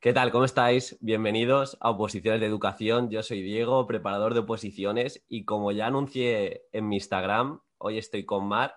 [0.00, 0.30] ¿Qué tal?
[0.30, 0.96] ¿Cómo estáis?
[1.00, 3.10] Bienvenidos a Oposiciones de Educación.
[3.10, 8.24] Yo soy Diego, preparador de oposiciones y como ya anuncié en mi Instagram, hoy estoy
[8.24, 8.76] con Mar.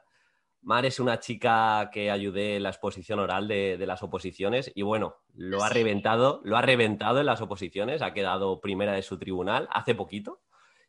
[0.63, 5.17] Mar es una chica que ayudé en la exposición oral de, las oposiciones y bueno,
[5.35, 9.67] lo ha reventado, lo ha reventado en las oposiciones, ha quedado primera de su tribunal
[9.71, 10.41] hace poquito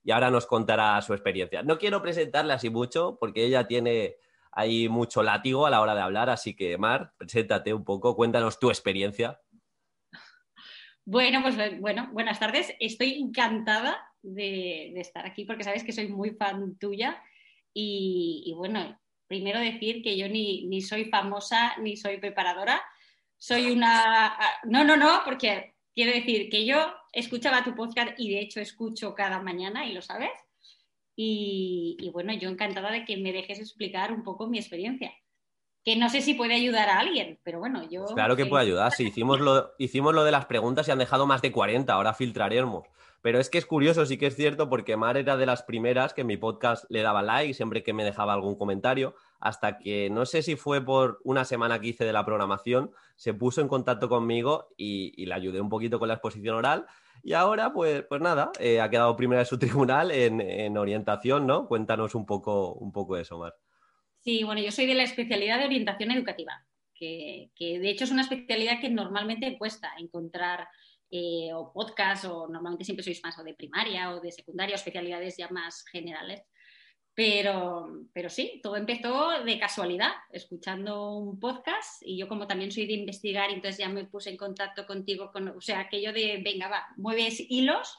[0.02, 1.62] y ahora nos contará su experiencia.
[1.62, 4.16] No quiero presentarla así mucho porque ella tiene
[4.50, 8.58] ahí mucho látigo a la hora de hablar, así que Mar, preséntate un poco, cuéntanos
[8.58, 9.38] tu experiencia.
[11.04, 12.74] Bueno, pues bueno, buenas tardes.
[12.78, 17.20] Estoy encantada de, estar aquí porque sabes que soy muy fan tuya.
[17.74, 22.80] Y, bueno, primero decir que yo ni, ni, soy famosa ni soy preparadora.
[23.36, 24.38] Soy una.
[24.64, 29.14] No, no, no, porque quiero decir que yo escuchaba tu podcast y de hecho escucho
[29.14, 30.30] cada mañana y lo sabes.
[31.16, 35.12] Y bueno, yo encantada de que me dejes explicar un poco mi experiencia
[35.84, 38.02] que no sé si puede ayudar a alguien, pero bueno, yo...
[38.02, 40.98] Pues claro que puede ayudar, sí, hicimos lo, hicimos lo de las preguntas y han
[40.98, 42.84] dejado más de 40, ahora filtraremos.
[43.20, 46.12] Pero es que es curioso, sí que es cierto, porque Mar era de las primeras
[46.12, 50.10] que en mi podcast le daba like siempre que me dejaba algún comentario, hasta que
[50.10, 53.68] no sé si fue por una semana que hice de la programación, se puso en
[53.68, 56.86] contacto conmigo y, le ayudé un poquito con la exposición oral.
[57.22, 61.46] Y ahora, pues, pues nada, eh, ha quedado primera de su tribunal en, en orientación,
[61.46, 61.66] ¿no?
[61.68, 63.54] Cuéntanos un poco, un poco eso, Mar.
[64.22, 66.64] Sí, bueno, yo soy de la especialidad de orientación educativa,
[66.94, 70.68] que, de hecho es una especialidad que normalmente cuesta encontrar
[71.10, 74.78] eh, o podcast o normalmente siempre sois más o de primaria o de secundaria o
[74.78, 76.40] especialidades ya más generales.
[77.14, 82.86] Pero, pero sí, todo empezó de casualidad, escuchando un podcast y yo como también soy
[82.86, 86.68] de investigar, entonces ya me puse en contacto contigo, con, o sea, aquello de, venga,
[86.68, 87.98] va, mueves hilos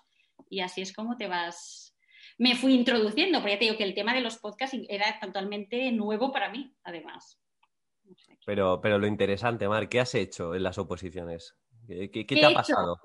[0.50, 1.93] y así es como te vas
[2.38, 5.92] me fui introduciendo, porque ya te digo que el tema de los podcasts era totalmente
[5.92, 7.40] nuevo para mí, además.
[8.46, 11.56] Pero, pero lo interesante, Mar, ¿qué has hecho en las oposiciones?
[11.88, 13.00] ¿Qué, te ha pasado?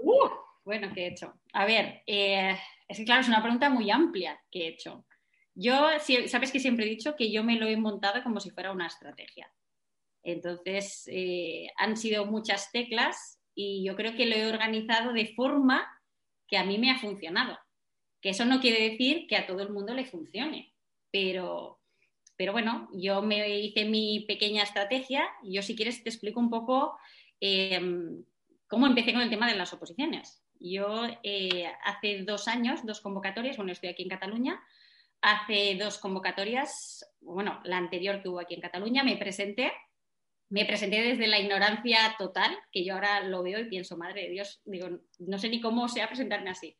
[0.64, 1.34] bueno, ¿qué he hecho?
[1.52, 2.56] A ver, eh,
[2.86, 5.06] es que claro, es una pregunta muy amplia que he hecho.
[5.54, 5.88] Yo,
[6.26, 8.86] sabes que siempre he dicho que yo me lo he montado como si fuera una
[8.86, 9.52] estrategia.
[10.22, 15.86] Entonces, eh, han sido muchas teclas y yo creo que lo he organizado de forma
[16.46, 17.58] que a mí me ha funcionado.
[18.20, 20.74] Que eso no quiere decir que a todo el mundo le funcione,
[21.10, 21.80] pero,
[22.36, 26.50] pero bueno, yo me hice mi pequeña estrategia y yo si quieres te explico un
[26.50, 26.98] poco
[27.40, 28.24] em,
[28.66, 30.42] cómo empecé con el tema de las oposiciones.
[30.60, 34.60] Yo eh, hace dos años, dos convocatorias, bueno, estoy aquí en Cataluña,
[35.20, 39.72] hace dos convocatorias, bueno, la anterior que hubo aquí en Cataluña, me presenté,
[40.50, 44.30] me presenté desde la ignorancia total, que yo ahora lo veo y pienso, madre de
[44.30, 46.76] Dios, digo, no sé ni cómo sea presentarme así.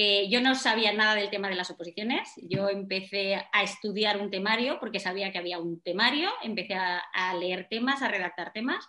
[0.00, 2.30] Eh, yo no sabía nada del tema de las oposiciones.
[2.48, 7.66] Yo empecé a estudiar un temario porque sabía que había un temario, empecé a, leer
[7.68, 8.88] temas, a redactar temas.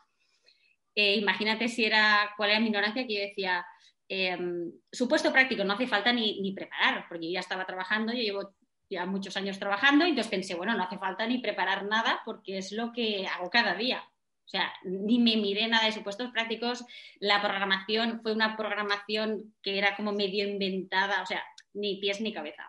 [0.94, 3.66] Eh, imagínate si era cuál era mi ignorancia que yo decía,
[4.08, 8.22] em, supuesto práctico, no hace falta ni, ni, preparar, porque yo ya estaba trabajando, yo
[8.22, 8.54] llevo
[8.88, 12.72] ya muchos años trabajando, entonces pensé, bueno, no hace falta ni preparar nada porque es
[12.72, 14.04] lo que hago cada día.
[14.50, 16.84] O sea, ni me miré nada de supuestos prácticos.
[17.20, 21.44] La programación fue una programación que era como medio inventada, o sea,
[21.76, 22.68] ni pies ni cabeza.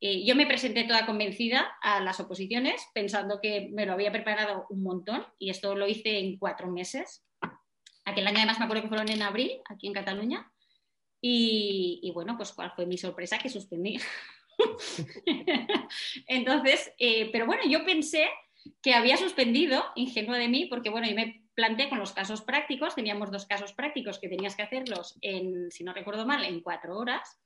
[0.00, 4.66] Eh, yo me presenté toda convencida a las oposiciones, pensando que me lo había preparado
[4.70, 7.26] un montón, y esto lo hice en cuatro meses.
[8.04, 10.48] Aquel año además me acuerdo que fueron en abril, aquí en Cataluña.
[11.20, 13.98] Y, bueno, pues cuál fue mi sorpresa que suspendí.
[16.28, 18.28] Entonces, eh, pero bueno, yo pensé
[18.82, 22.94] que había suspendido, ingenuo de mí, porque bueno, yo me planteé con los casos prácticos,
[22.94, 26.98] teníamos dos casos prácticos que tenías que hacerlos en, si no recuerdo mal, en cuatro
[26.98, 27.40] horas.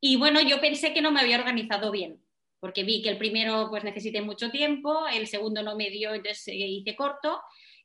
[0.00, 2.22] Y bueno, yo pensé que no me había organizado bien,
[2.60, 6.48] porque vi que el primero pues necesité mucho tiempo, el segundo no me dio, entonces
[6.48, 7.40] hice corto.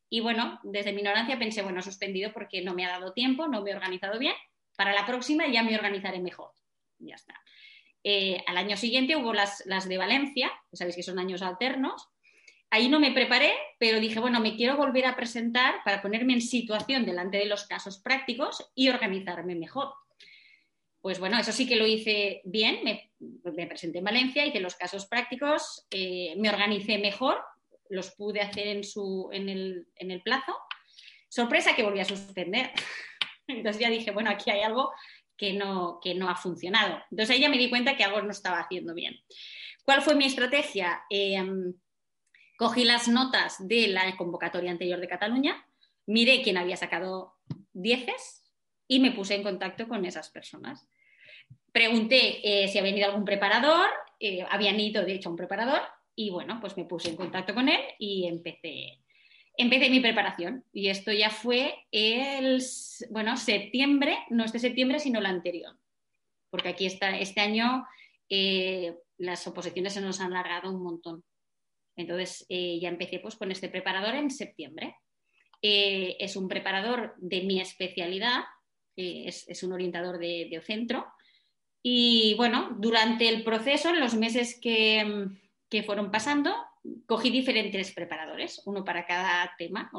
[0.09, 3.61] Y bueno, desde mi ignorancia pensé, bueno, suspendido porque no me ha dado tiempo, no
[3.61, 4.35] me he organizado bien.
[4.75, 6.51] Para la próxima ya me organizaré mejor.
[6.99, 7.39] Ya está.
[8.03, 12.09] Eh, al año siguiente hubo las, las de Valencia, sabéis que son años alternos,
[12.73, 16.41] ahí no me preparé, pero dije, bueno, me quiero volver a presentar para ponerme en
[16.41, 19.93] situación delante de los casos prácticos y organizarme mejor.
[20.99, 25.05] Pues bueno, eso sí que lo hice bien, me, presenté en Valencia, hice los casos
[25.05, 27.43] prácticos, eh, me organicé mejor,
[27.89, 30.57] los pude hacer en, su, en, el, en el plazo
[31.33, 32.71] Sorpresa que volví a suspender.
[33.47, 34.91] Entonces ya dije, bueno, aquí hay algo
[35.35, 37.01] que no, que no ha funcionado.
[37.09, 39.15] Entonces ahí ya me di cuenta que algo no estaba haciendo bien.
[39.83, 41.03] ¿Cuál fue mi estrategia?
[41.09, 41.73] Em,
[42.57, 45.65] cogí las notas de la convocatoria anterior de Cataluña,
[46.05, 47.35] miré quién había sacado
[47.71, 48.43] dieces
[48.87, 50.87] y me puse en contacto con esas personas.
[51.71, 53.89] Pregunté eh, si había venido algún preparador,
[54.19, 55.81] eh, habían ido de hecho a un preparador
[56.15, 58.99] y bueno, pues me puse en contacto con él y empecé,
[59.57, 60.63] empecé mi preparación.
[60.71, 62.63] Y esto ya fue el,
[63.09, 65.75] bueno, septiembre, no este septiembre, sino el anterior.
[66.49, 67.87] Porque aquí está, este año
[68.29, 71.23] eh, las oposiciones se nos han alargado un montón.
[71.95, 74.95] Entonces eh, ya empecé pues, con este preparador en septiembre.
[75.61, 78.43] Eh, es un preparador de mi especialidad,
[78.95, 81.07] es, un orientador de, de centro.
[81.81, 85.27] Y bueno, durante el proceso, en los meses que,
[85.69, 86.53] que fueron pasando,
[87.05, 89.91] cogí diferentes preparadores, uno para cada tema.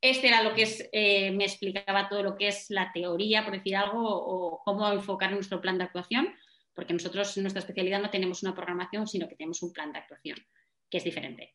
[0.00, 3.54] Este era lo que es, eh, me explicaba todo lo que es la teoría, por
[3.54, 6.34] decir algo, o cómo enfocar nuestro plan de actuación,
[6.74, 9.98] porque nosotros en nuestra especialidad no tenemos una programación, sino que tenemos un plan de
[9.98, 10.38] actuación,
[10.90, 11.54] que es diferente.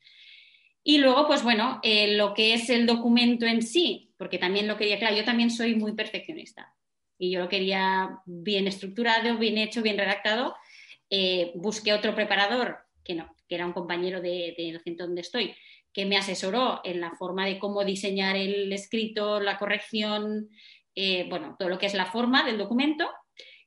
[0.83, 4.77] Y luego, pues bueno, eh, lo que es el documento en sí, porque también lo
[4.77, 6.73] quería, claro, yo también soy muy perfeccionista
[7.17, 10.55] y yo lo quería bien estructurado, bien hecho, bien redactado.
[11.09, 15.55] Eh, busqué otro preparador que no, que era un compañero del de, centro donde estoy,
[15.93, 20.49] que me asesoró en la forma de cómo diseñar el escrito, la corrección,
[20.95, 23.09] eh, bueno, todo lo que es la forma del documento.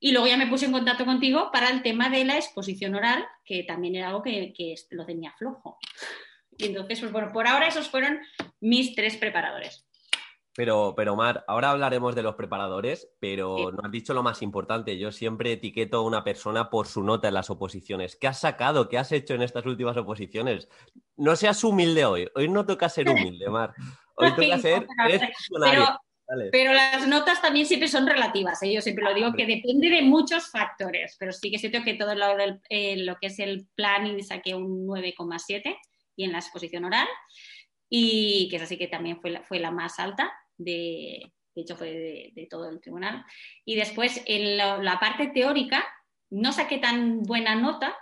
[0.00, 3.26] Y luego ya me puse en contacto contigo para el tema de la exposición oral,
[3.44, 5.78] que también era algo que, que lo tenía flojo.
[6.58, 8.18] Y entonces, pues bueno, por ahora esos fueron
[8.60, 9.86] mis tres preparadores.
[10.56, 14.96] Pero, pero Mar, ahora hablaremos de los preparadores, pero no has dicho lo más importante.
[14.98, 18.16] Yo siempre etiqueto a una persona por su nota en las oposiciones.
[18.16, 18.88] ¿Qué has sacado?
[18.88, 20.70] ¿Qué has hecho en estas últimas oposiciones?
[21.16, 22.28] No seas humilde hoy.
[22.34, 23.74] Hoy no toca ser humilde, Mar.
[24.14, 24.86] Hoy toca ser
[25.60, 26.00] pero,
[26.50, 28.62] pero, las notas también siempre son relativas.
[28.62, 28.72] ¿eh?
[28.72, 32.14] Yo siempre lo digo que depende de muchos factores, pero sí que siento que todo
[32.14, 32.26] lo,
[32.68, 35.76] eh, lo que es el planning saqué un 9,7
[36.16, 37.06] y en la exposición oral
[37.88, 42.46] y que es así que también fue fue la más alta de, hecho fue de,
[42.50, 43.24] todo el tribunal.
[43.64, 45.84] Y después en la, parte teórica
[46.30, 47.96] no saqué tan buena nota,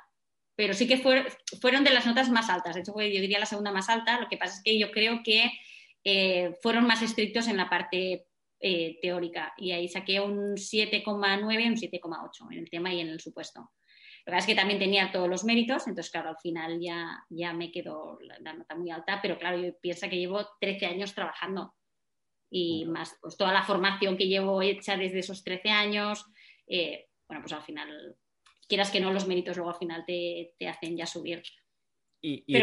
[0.56, 2.74] pero sí que fueron de las notas más altas.
[2.74, 4.20] De hecho, fue, yo diría la segunda más alta.
[4.20, 5.50] Lo que pasa es que yo creo que
[6.04, 8.26] eh, fueron más estrictos en la parte
[8.60, 13.08] eh, teórica y ahí saqué un 7,9 y un 7,8 en el tema y en
[13.08, 13.60] el supuesto.
[13.60, 17.24] Lo que pasa es que también tenía todos los méritos, entonces claro, al final ya,
[17.28, 20.86] ya me quedó la, la nota muy alta, pero claro, yo pienso que llevo 13
[20.86, 21.74] años trabajando
[22.50, 26.24] y más pues, toda la formación que llevo hecha desde esos 13 años,
[26.68, 28.16] eh, bueno, pues al final,
[28.68, 31.42] quieras que no, los méritos luego al final te, te hacen ya subir.
[32.22, 32.58] Y, y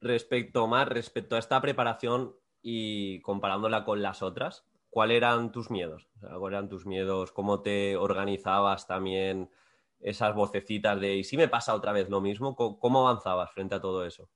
[0.00, 6.08] respecto, más, respecto a esta preparación y comparándola con las otras, ¿cuáles eran tus miedos?
[6.20, 7.32] ¿Cuáles eran tus miedos?
[7.32, 9.50] ¿Cómo te organizabas también
[10.00, 12.56] esas vocecitas de, ¿y si me pasa otra vez lo mismo?
[12.56, 14.28] ¿Cómo avanzabas frente a todo eso?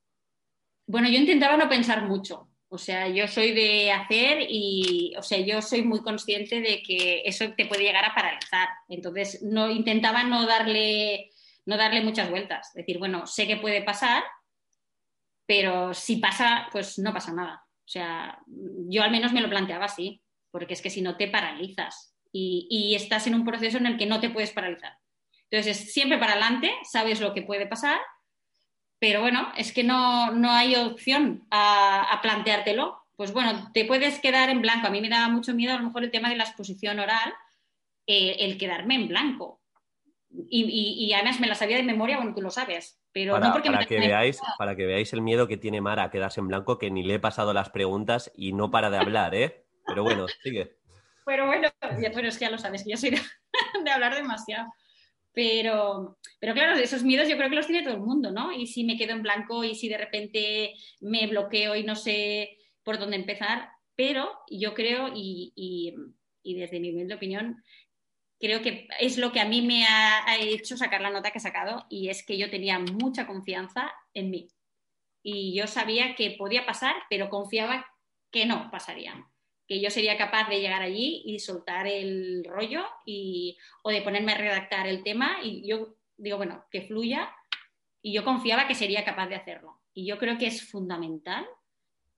[0.87, 2.49] Bueno, yo intentaba no pensar mucho.
[2.69, 7.23] O sea, yo soy de hacer y, o sea, yo soy muy consciente de que
[7.25, 8.69] eso te puede llegar a paralizar.
[8.89, 11.31] Entonces, no intentaba no darle,
[11.67, 12.73] no darle muchas vueltas.
[12.75, 14.25] Decir, bueno, sé que puede pasar,
[15.47, 17.64] pero si pasa, pues no pasa nada.
[17.85, 21.29] O sea, yo al menos me lo planteaba así, porque es que si no te
[21.29, 24.97] paralizas y, estás en un proceso en el que no te puedes paralizar.
[25.51, 28.01] Entonces, siempre para adelante, sabes lo que puede pasar
[29.05, 33.03] pero bueno, es que no, hay opción a, planteártelo.
[33.17, 34.87] Pues bueno, te puedes quedar en blanco.
[34.87, 37.35] A mí me daba mucho miedo a lo mejor el tema de la exposición oral,
[38.07, 39.61] eh, el quedarme en blanco.
[40.51, 43.01] Y, además me la sabía de memoria, bueno, tú lo sabes.
[43.13, 46.05] Pero para, no porque para que veáis, para que veáis el miedo que tiene Mara
[46.05, 48.99] a quedarse en blanco, que ni le he pasado las preguntas y no para de
[48.99, 49.65] hablar, ¿eh?
[49.87, 50.77] Pero bueno, sigue.
[51.25, 51.69] Pero bueno,
[52.01, 53.11] ya, bueno es que ya lo sabes, que yo soy
[53.85, 54.73] de hablar demasiado.
[55.33, 58.53] Pero, pero claro, esos miedos yo creo que los tiene todo el mundo, ¿no?
[58.53, 62.59] Y si me quedo en blanco y si de repente me bloqueo y no sé
[62.85, 65.53] por dónde empezar, pero yo creo, y,
[66.45, 67.63] y, desde mi humilde opinión,
[68.45, 71.41] creo que es lo que a mí me ha, hecho sacar la nota que he
[71.41, 74.49] sacado y es que yo tenía mucha confianza en mí.
[75.23, 77.87] Y yo sabía que podía pasar, pero confiaba
[78.31, 79.27] que no pasaría
[79.67, 84.33] que yo sería capaz de llegar allí y soltar el rollo y, o de ponerme
[84.33, 87.35] a redactar el tema y yo digo, bueno, que fluya
[88.03, 89.81] y yo confiaba que sería capaz de hacerlo.
[89.95, 91.47] Y yo creo que es fundamental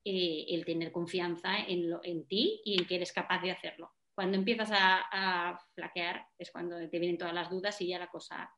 [0.03, 3.93] eh, el tener confianza en, lo, en, ti y en que eres capaz de hacerlo.
[4.17, 8.07] Cuando empiezas a, a flaquear es cuando te vienen todas las dudas y ya la
[8.07, 8.51] cosa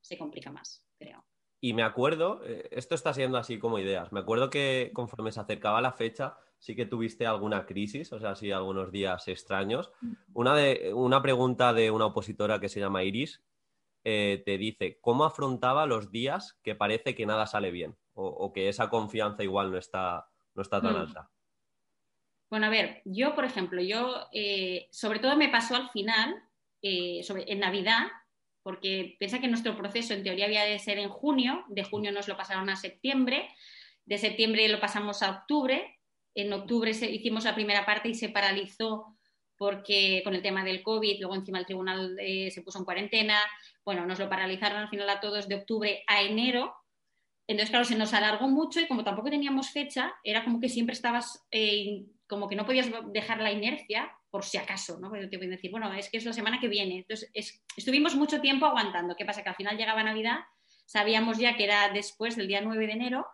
[0.00, 1.26] se complica más, creo.
[1.60, 5.40] Y me acuerdo, eh, esto está siendo así como ideas, me acuerdo que conforme se
[5.40, 9.90] acercaba la fecha, sí que tuviste alguna crisis, o sea, sí, algunos días extraños.
[10.32, 13.42] Una, de, una pregunta de una opositora que se llama Iris
[14.04, 17.96] eh, te dice, ¿cómo afrontaba los días que parece que nada sale bien?
[18.12, 20.98] O, que esa confianza igual no está, no está tan Mm.
[20.98, 21.30] alta.
[22.50, 26.34] Bueno, a ver, yo, por ejemplo, yo, eh, sobre todo me pasó al final,
[26.82, 28.06] eh, en Navidad,
[28.62, 32.28] porque piensa que nuestro proceso en teoría había de ser en junio, de junio nos
[32.28, 33.48] lo pasaron a septiembre,
[34.04, 35.98] de septiembre lo pasamos a octubre,
[36.34, 39.16] en octubre hicimos la primera parte y se paralizó
[39.56, 43.38] porque con el tema del COVID, luego encima el tribunal eh, se puso en cuarentena,
[43.84, 46.74] bueno, nos lo paralizaron al final a todos de octubre a enero,
[47.46, 50.94] entonces, claro, se nos alargó mucho y como tampoco teníamos fecha, era como que siempre
[50.94, 51.46] estabas,
[52.26, 55.10] como que no podías dejar la inercia por si acaso, ¿no?
[55.10, 56.98] Porque te pueden decir, bueno, es que es la semana que viene.
[56.98, 59.14] Entonces, es- estuvimos mucho tiempo aguantando.
[59.16, 59.42] ¿Qué pasa?
[59.42, 60.40] Que al final llegaba Navidad,
[60.86, 63.26] sabíamos ya que era después del día 9 de enero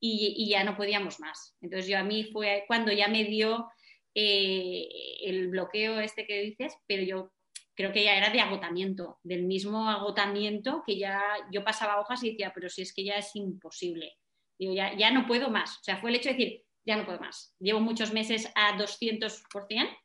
[0.00, 1.56] y, y ya no podíamos más.
[1.60, 3.68] Entonces, yo a mí fue cuando ya me dio
[4.14, 4.88] eh,
[5.24, 7.32] el bloqueo este que dices, pero yo
[7.74, 11.20] creo que ya era de agotamiento, del mismo agotamiento que ya
[11.50, 14.14] yo pasaba hojas y decía, pero si es que ya es imposible.
[14.58, 15.78] Digo, ya, ya no puedo más.
[15.78, 17.54] O sea, fue el hecho de decir, ya no puedo más.
[17.58, 19.98] Llevo muchos meses a 200%,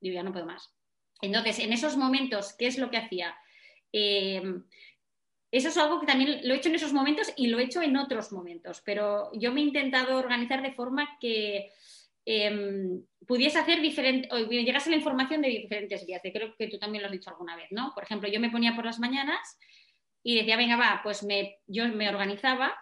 [0.00, 0.74] digo, ya no puedo más.
[1.22, 3.36] Entonces, en esos momentos, ¿qué es lo que hacía?
[3.92, 4.42] Eh,
[5.50, 7.82] eso es algo que también lo he hecho en esos momentos y lo he hecho
[7.82, 11.72] en otros momentos, pero yo me he intentado organizar de forma que
[12.24, 17.02] eh, pudiese hacer diferente, o llegase la información de diferentes vías, creo que tú también
[17.02, 17.90] lo has dicho alguna vez, ¿no?
[17.94, 19.58] Por ejemplo, yo me ponía por las mañanas
[20.22, 21.26] y decía, venga, va, pues
[21.66, 22.76] yo me organizaba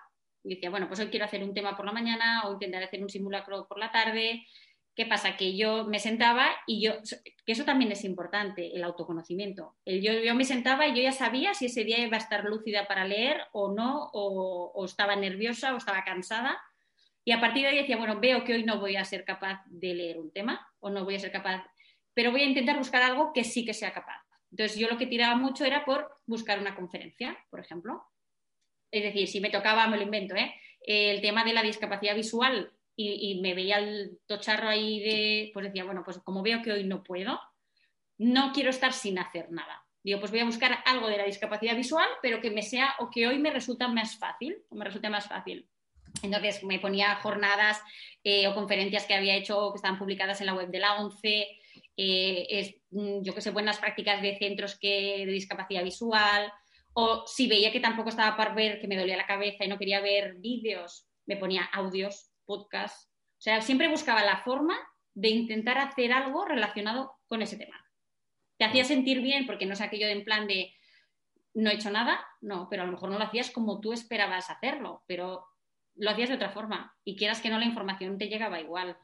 [0.49, 3.02] y decía, bueno, pues hoy quiero hacer un tema por la mañana o intentar hacer
[3.02, 4.47] un simulacro por la tarde.
[4.97, 5.37] ¿Qué pasa?
[5.37, 6.95] Que yo me sentaba y yo,
[7.45, 9.76] que eso también es importante, el autoconocimiento.
[9.85, 12.88] Yo, yo me sentaba y yo ya sabía si ese día iba a estar lúcida
[12.88, 16.59] para leer o no, o estaba nerviosa o estaba cansada.
[17.25, 19.61] Y a partir de ahí decía, bueno, veo que hoy no voy a ser capaz
[19.67, 21.62] de leer un tema o no voy a ser capaz,
[22.14, 24.23] pero voy a intentar buscar algo que sí que sea capaz.
[24.50, 28.02] Entonces yo lo que tiraba mucho era por buscar una conferencia, por ejemplo.
[28.90, 30.54] Es decir, si me tocaba, me lo invento, ¿eh?
[30.80, 35.85] el tema de la discapacidad visual y, me veía el tocharro ahí de, pues decía,
[35.85, 37.40] bueno, pues como veo que hoy no puedo,
[38.16, 39.85] no quiero estar sin hacer nada.
[40.02, 43.11] Digo, pues voy a buscar algo de la discapacidad visual, pero que me sea o
[43.11, 45.68] que hoy me resulta más fácil, o me resulte más fácil.
[46.23, 47.80] Entonces me ponía jornadas
[48.25, 51.47] eh, o conferencias que había hecho que estaban publicadas en la web de la ONCE,
[51.97, 56.52] eh, es, yo que sé, buenas prácticas de centros que, de discapacidad visual,
[57.00, 59.78] o si veía que tampoco estaba para ver, que me dolía la cabeza y no
[59.78, 63.09] quería ver vídeos, me ponía audios, podcasts.
[63.38, 64.76] O sea, siempre buscaba la forma
[65.14, 67.87] de intentar hacer algo relacionado con ese tema.
[68.59, 70.75] Te hacía sentir bien porque no es aquello de en plan de
[71.55, 74.50] no he hecho nada, no, pero a lo mejor no lo hacías como tú esperabas
[74.50, 75.47] hacerlo, pero
[75.95, 78.99] lo hacías de otra forma y quieras que no la información te llegaba igual.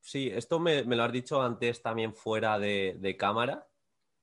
[0.00, 3.68] Sí, esto me, me lo has dicho antes también fuera de, de, cámara.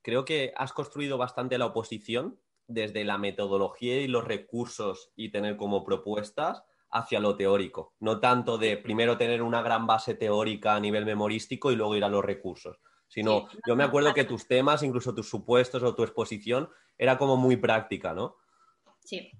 [0.02, 5.58] Creo que has construido bastante la oposición desde la metodología y los recursos y tener
[5.58, 7.94] como propuestas hacia lo teórico.
[8.00, 12.04] No tanto de primero tener una gran base teórica a nivel memorístico y luego ir
[12.04, 12.80] a los recursos.
[13.08, 17.18] Sino, sí, yo me acuerdo que tus temas, incluso tus supuestos o tu exposición, era
[17.18, 18.38] como muy práctica, ¿no?
[19.00, 19.32] Sí,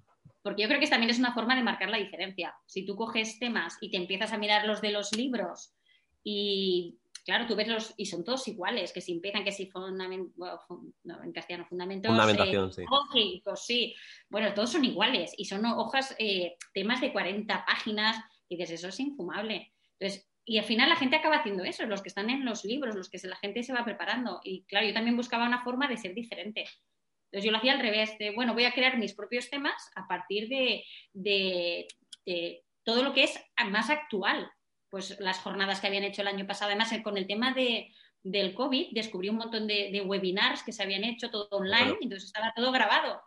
[0.42, 2.54] porque yo creo que también es una forma de marcar la diferencia.
[2.66, 5.74] Si tú coges temas y te empiezas a mirar los de los libros
[6.22, 10.32] y, claro, tú ves los, y son todos iguales, que si empiezan, que si fundament,
[10.36, 10.60] bueno,
[11.02, 12.84] no, en castellano, fundamentos Fundamentación, eh, sí.
[12.88, 13.94] lógicos, sí.
[14.30, 18.16] Bueno, todos son iguales y son hojas, eh, temas de 40 páginas
[18.48, 19.72] y dices, eso es infumable.
[19.98, 22.94] Entonces, y al final la gente acaba haciendo eso, los que están en los libros,
[22.94, 24.40] los que la gente se va preparando.
[24.44, 26.66] Y claro, yo también buscaba una forma de ser diferente.
[27.26, 30.06] Entonces yo lo hacía al revés, de, bueno, voy a crear mis propios temas a
[30.06, 31.88] partir de, de,
[32.24, 34.48] de, todo lo que es más actual.
[34.96, 38.54] Pues las jornadas que habían hecho el año pasado, además con el tema de, del
[38.54, 41.98] COVID, descubrí un montón de, de, webinars que se habían hecho todo online, bueno.
[42.00, 43.20] entonces estaba todo grabado.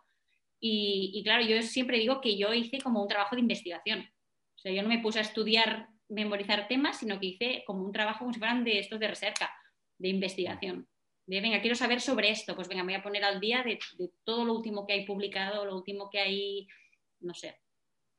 [0.58, 4.00] Y, y, claro, yo siempre digo que yo hice como un trabajo de investigación.
[4.00, 7.92] O sea, yo no me puse a estudiar, memorizar temas, sino que hice como un
[7.92, 9.54] trabajo como si fueran de estos de recerca,
[9.96, 10.88] de investigación
[11.26, 13.78] de venga, quiero saber sobre esto, pues venga, me voy a poner al día de,
[13.96, 16.66] de todo lo último que hay publicado, lo último que hay,
[17.20, 17.56] no sé,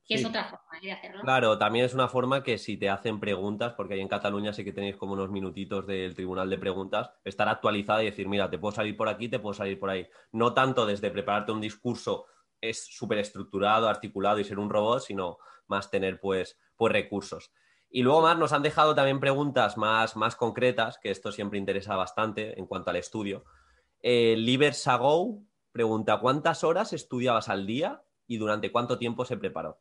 [0.08, 0.24] que sí.
[0.24, 1.22] es otra forma de hacerlo.
[1.22, 4.64] Claro, también es una forma que si te hacen preguntas, porque ahí en Cataluña sí
[4.64, 8.58] que tenéis como unos minutitos del tribunal de preguntas, estar actualizada y decir, mira, te
[8.58, 10.08] puedo salir por aquí, te puedo salir por ahí.
[10.32, 12.26] No tanto desde prepararte un discurso
[12.60, 17.52] es súper estructurado, articulado y ser un robot, sino más tener pues, pues recursos.
[17.90, 21.96] Y luego más nos han dejado también preguntas más, más concretas, que esto siempre interesa
[21.96, 23.44] bastante en cuanto al estudio.
[24.02, 29.80] Eh, Liber Sagou pregunta, ¿cuántas horas estudiabas al día y durante cuánto tiempo se preparó?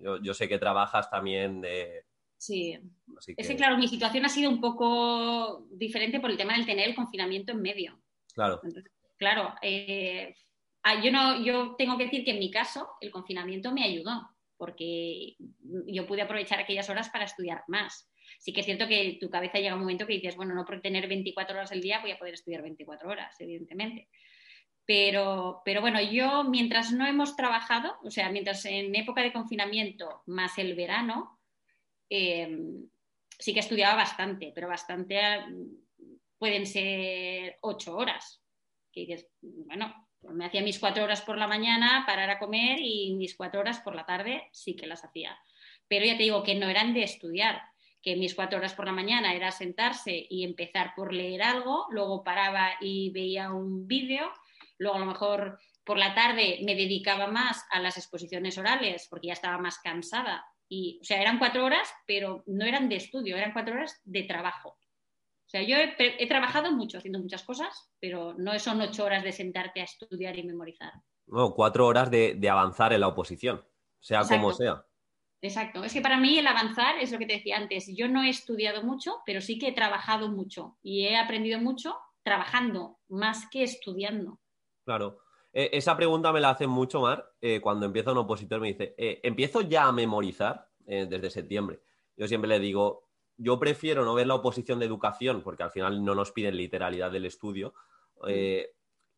[0.00, 2.04] Yo, yo sé que trabajas también de,
[2.44, 2.78] Sí.
[3.16, 6.66] Así Es que, claro, mi situación ha sido un poco diferente por el tema del
[6.66, 7.98] tener el confinamiento en medio.
[8.34, 8.60] Claro.
[8.62, 10.34] Entonces, claro, eh,
[10.82, 14.28] ah, yo, no, yo tengo que decir que en mi caso el confinamiento me ayudó,
[14.58, 15.36] porque
[15.86, 18.10] yo pude aprovechar aquellas horas para estudiar más.
[18.40, 20.82] Sí que es cierto que tu cabeza llega un momento que dices, bueno, no por
[20.82, 24.08] tener 24 horas al día voy a poder estudiar 24 horas, evidentemente.
[24.86, 30.22] Pero, pero bueno, yo mientras no hemos trabajado, o sea, mientras en época de confinamiento
[30.26, 31.40] más el verano,
[32.10, 32.58] eh,
[33.38, 35.84] sí que estudiaba bastante, pero bastante mm,
[36.38, 38.42] pueden ser ocho horas.
[38.92, 43.14] Que bueno, pues me hacía mis cuatro horas por la mañana, parar a comer y
[43.14, 45.38] mis cuatro horas por la tarde sí que las hacía.
[45.88, 47.62] Pero ya te digo que no eran de estudiar,
[48.00, 52.22] que mis cuatro horas por la mañana era sentarse y empezar por leer algo, luego
[52.22, 54.30] paraba y veía un vídeo
[54.78, 59.28] Luego a lo mejor por la tarde me dedicaba más a las exposiciones orales porque
[59.28, 60.44] ya estaba más cansada.
[60.68, 64.22] Y, o sea, eran cuatro horas, pero no eran de estudio, eran cuatro horas de
[64.22, 64.70] trabajo.
[64.70, 69.30] O sea, yo he, trabajado mucho haciendo muchas cosas, pero no son ocho horas de
[69.30, 70.92] sentarte a estudiar y memorizar.
[71.26, 73.64] No, cuatro horas de, avanzar en la oposición,
[74.00, 74.84] sea como sea.
[75.42, 75.84] Exacto.
[75.84, 77.94] Es que para mí el avanzar es lo que te decía antes.
[77.94, 81.98] Yo no he estudiado mucho, pero sí que he trabajado mucho y he aprendido mucho
[82.22, 84.40] trabajando más que estudiando.
[84.84, 85.18] Claro.
[85.52, 88.60] E, esa pregunta me la hace mucho Mar eh, cuando empieza un opositor.
[88.60, 91.80] Me dice, eh, ¿empiezo ya a memorizar eh, desde septiembre?
[92.16, 96.04] Yo siempre le digo, yo prefiero no ver la oposición de educación, porque al final
[96.04, 97.74] no nos piden literalidad del estudio.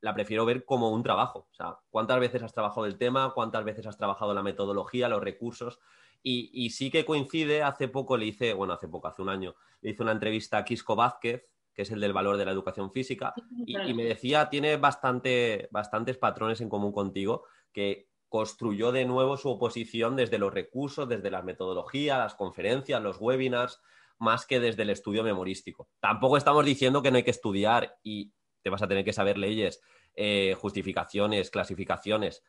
[0.01, 1.49] la prefiero ver como un trabajo.
[1.51, 3.33] O sea, ¿cuántas veces has trabajado el tema?
[3.35, 5.81] ¿Cuántas veces has trabajado la metodología, los recursos?
[6.23, 9.55] Y, y, sí que coincide, hace poco le hice, bueno, hace poco, hace un año,
[9.81, 11.47] le hice una entrevista a Quisco Vázquez,
[11.77, 13.35] que es el del valor de la educación física,
[13.67, 19.51] y, me decía, tiene bastante, bastantes patrones en común contigo, que construyó de nuevo su
[19.51, 23.81] oposición desde los recursos, desde las metodologías, las conferencias, los webinars,
[24.19, 25.89] más que desde el estudio memorístico.
[26.01, 29.37] Tampoco estamos diciendo que no hay que estudiar y te vas a tener que saber
[29.37, 29.83] leyes,
[30.15, 32.43] eh, justificaciones, clasificaciones,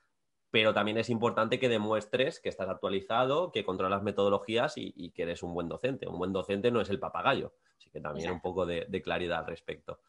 [0.50, 5.44] pero también es importante que demuestres que estás actualizado, que controlas metodologías y, que eres
[5.44, 6.08] un buen docente.
[6.08, 7.54] Un buen docente no es el papagayo,
[7.98, 10.00] que también un poco de, claridad al respecto.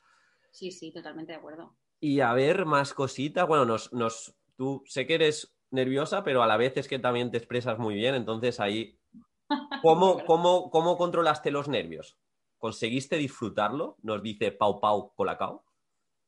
[0.51, 1.75] Sí, sí, totalmente de acuerdo.
[2.01, 3.49] Y a ver, más cositas.
[3.49, 7.31] Bueno, nos, nos, tú sé que eres nerviosa, pero a la vez es que también
[7.31, 8.99] te expresas muy bien, entonces ahí,
[9.83, 12.19] ¿cómo, cómo, cómo controlaste los nervios?
[12.59, 13.97] ¿Conseguiste disfrutarlo?
[14.03, 15.65] Nos dice Pau Pau Colacao.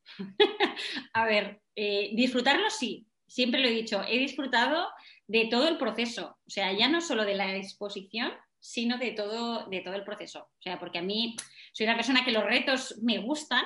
[1.12, 4.88] a ver, eh, disfrutarlo sí, siempre lo he dicho, he disfrutado
[5.26, 9.66] de todo el proceso, o sea, ya no solo de la exposición, sino de todo,
[9.66, 10.50] de todo el proceso.
[10.58, 11.36] O sea, porque a mí
[11.72, 13.64] soy una persona que los retos me gustan,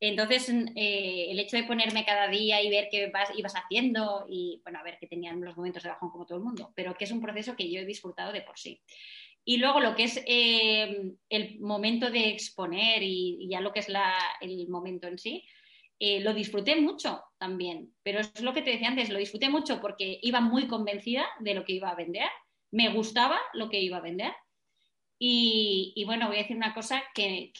[0.00, 4.60] entonces eh, el hecho de ponerme cada día y ver qué vas, ibas haciendo y,
[4.64, 7.04] bueno, a ver que tenían los momentos de bajón como todo el mundo, pero que
[7.04, 8.82] es un proceso que yo he disfrutado de por sí.
[9.46, 13.88] Y luego lo que es eh, el momento de exponer y, ya lo que es
[14.40, 15.44] el momento en sí,
[15.98, 19.80] eh, lo disfruté mucho también, pero es lo que te decía antes, lo disfruté mucho
[19.80, 22.28] porque iba muy convencida de lo que iba a vender,
[22.74, 24.32] me gustaba lo que iba a vender
[25.16, 27.52] y, bueno, voy a decir una cosa que,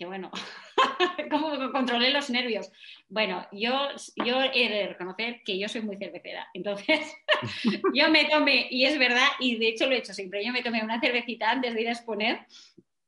[0.00, 0.30] bueno,
[1.30, 2.70] ¿cómo controlé los nervios?
[3.08, 3.88] Bueno, yo,
[4.24, 7.14] yo he de reconocer que yo soy muy cervecera, entonces
[7.94, 10.62] yo me tomé, y es verdad, y de hecho lo he hecho siempre, yo me
[10.62, 12.40] tomé una cervecita antes de ir a exponer,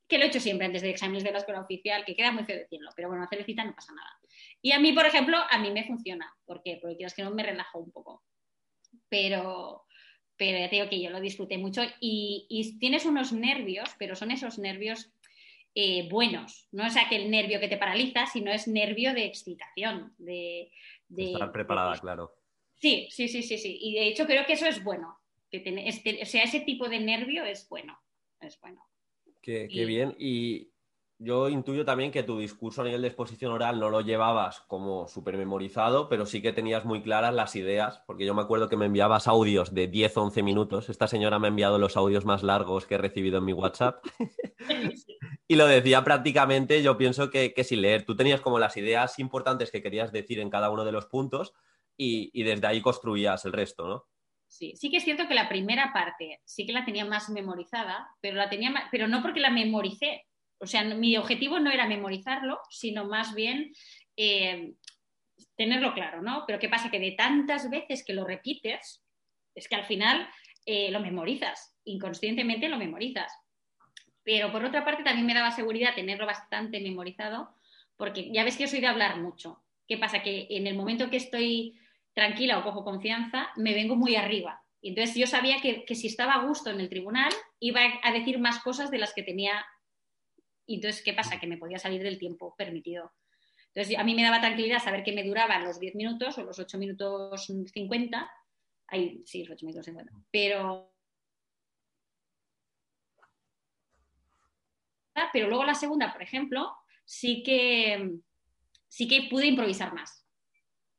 [0.07, 2.44] que lo he hecho siempre antes de exámenes de la escuela oficial, que queda muy
[2.44, 4.18] feo decirlo, pero bueno, una cervecita no pasa nada.
[4.62, 6.33] Y a mí, por ejemplo, a mí me funciona.
[6.46, 6.78] ¿Por qué?
[6.81, 8.22] Porque quieras que no me relajo un poco.
[9.09, 9.85] Pero,
[10.38, 14.31] pero ya te digo que yo lo disfruté mucho y, tienes unos nervios, pero son
[14.31, 15.11] esos nervios
[15.74, 16.68] eh, buenos.
[16.72, 20.14] No es aquel nervio que te paraliza, sino es nervio de excitación.
[20.18, 20.70] De,
[21.16, 22.35] Estar preparada, claro.
[22.77, 23.79] Sí, sí, sí, sí, sí.
[23.81, 25.18] Y de hecho creo que eso es bueno.
[25.51, 27.98] Que este, o sea, ese tipo de nervio es bueno.
[28.40, 28.87] Es bueno.
[29.42, 30.14] Qué, qué bien.
[30.18, 30.68] Y
[31.20, 35.09] yo intuyo también que tu discurso a nivel de exposición oral no lo llevabas como
[35.09, 38.76] súper memorizado, pero sí que tenías muy claras las ideas, porque yo me acuerdo que
[38.76, 40.88] me enviabas audios de 10 o 11 minutos.
[40.88, 44.04] Esta señora me ha enviado los audios más largos que he recibido en mi WhatsApp.
[45.48, 48.04] y lo decía prácticamente, yo pienso que, sin leer.
[48.04, 51.52] Tú tenías como las ideas importantes que querías decir en cada uno de los puntos
[51.96, 54.04] y, y desde ahí construías el resto, ¿no?
[54.46, 58.09] Sí, sí que es cierto que la primera parte sí que la tenía más memorizada,
[58.22, 60.27] pero la tenía pero no porque la memoricé,
[60.59, 63.73] o sea, mi objetivo no era memorizarlo, sino más bien
[64.16, 64.75] eh,
[65.57, 66.44] tenerlo claro, ¿no?
[66.47, 66.90] Pero ¿qué pasa?
[66.90, 69.03] Que de tantas veces que lo repites,
[69.55, 70.29] es que al final
[70.66, 73.33] eh, lo memorizas, inconscientemente lo memorizas.
[74.23, 77.55] Pero por otra parte también me daba seguridad tenerlo bastante memorizado,
[77.97, 79.62] porque ya ves que yo soy de hablar mucho.
[79.87, 80.23] ¿Qué pasa?
[80.23, 81.79] Que en el momento que estoy
[82.12, 84.62] tranquila o cojo confianza, me vengo muy arriba.
[84.83, 88.38] Entonces yo sabía que, que, si estaba a gusto en el tribunal iba a decir
[88.38, 89.64] más cosas de las que tenía.
[90.68, 91.40] Y entonces, ¿qué pasa?
[91.40, 93.11] Que me podía salir del tiempo permitido.
[93.74, 96.59] Entonces, a mí me daba tranquilidad saber que me duraban los 10 minutos o los
[96.59, 98.31] 8 minutos 50.
[98.88, 100.12] Ahí, sí, los 8 minutos 50.
[100.31, 100.92] Pero
[105.33, 106.72] pero luego la segunda, por ejemplo,
[107.04, 108.18] sí que,
[108.87, 110.24] sí que pude improvisar más.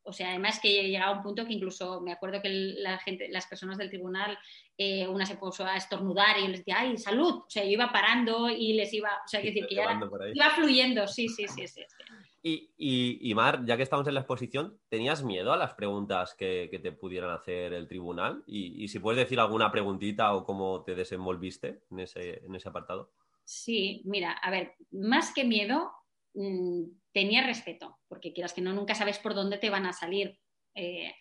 [0.09, 3.29] O sea, además que llegaba a un punto que incluso me acuerdo que la gente,
[3.29, 4.37] las personas del tribunal,
[4.77, 7.43] eh, una se puso a estornudar y yo les decía, ¡ay, salud!
[7.45, 9.99] O sea, yo iba parando y les iba, o sea, decir que ya
[10.33, 11.83] iba fluyendo, sí, sí, sí, sí.
[12.41, 16.69] Y, y, Mar, ya que estamos en la exposición, ¿tenías miedo a las preguntas que,
[16.81, 18.43] te pudieran hacer el tribunal?
[18.47, 22.69] Y, y, si puedes decir alguna preguntita o cómo te desenvolviste en ese, en ese
[22.69, 23.11] apartado.
[23.43, 25.91] Sí, mira, a ver, más que miedo,
[26.33, 30.39] mm, tenía respeto, porque quieras que no, nunca sabes por dónde te van a salir.
[30.75, 31.13] Eh,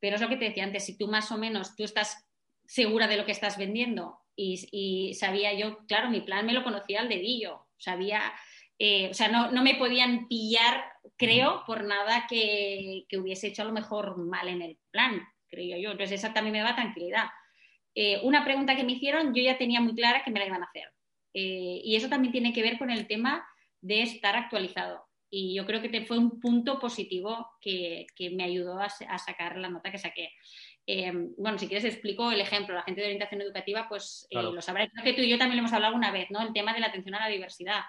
[0.00, 2.28] pero es lo que te decía antes, si tú más o menos tú estás
[2.66, 7.00] segura de lo que estás vendiendo y, sabía yo, claro, mi plan me lo conocía
[7.00, 8.32] al dedillo, sabía,
[8.78, 10.84] eh, o sea, no, me podían pillar,
[11.16, 15.90] creo, por nada que, hubiese hecho a lo mejor mal en el plan, creo yo.
[15.90, 17.26] Entonces, esa también me daba tranquilidad.
[17.96, 20.62] Eh, una pregunta que me hicieron, yo ya tenía muy clara que me la iban
[20.62, 20.92] a hacer.
[21.34, 23.44] Eh, y eso también tiene que ver con el tema
[23.80, 25.07] de estar actualizado.
[25.30, 29.90] Y yo creo que fue un punto positivo que, me ayudó a, sacar la nota
[29.90, 30.30] que saqué.
[30.86, 32.74] Eh, bueno, si quieres explico el ejemplo.
[32.74, 34.88] La gente de orientación educativa, pues eh, lo sabrá.
[34.88, 36.40] Creo que tú y yo también lo hemos hablado una vez, ¿no?
[36.40, 37.82] El tema de la atención a la diversidad.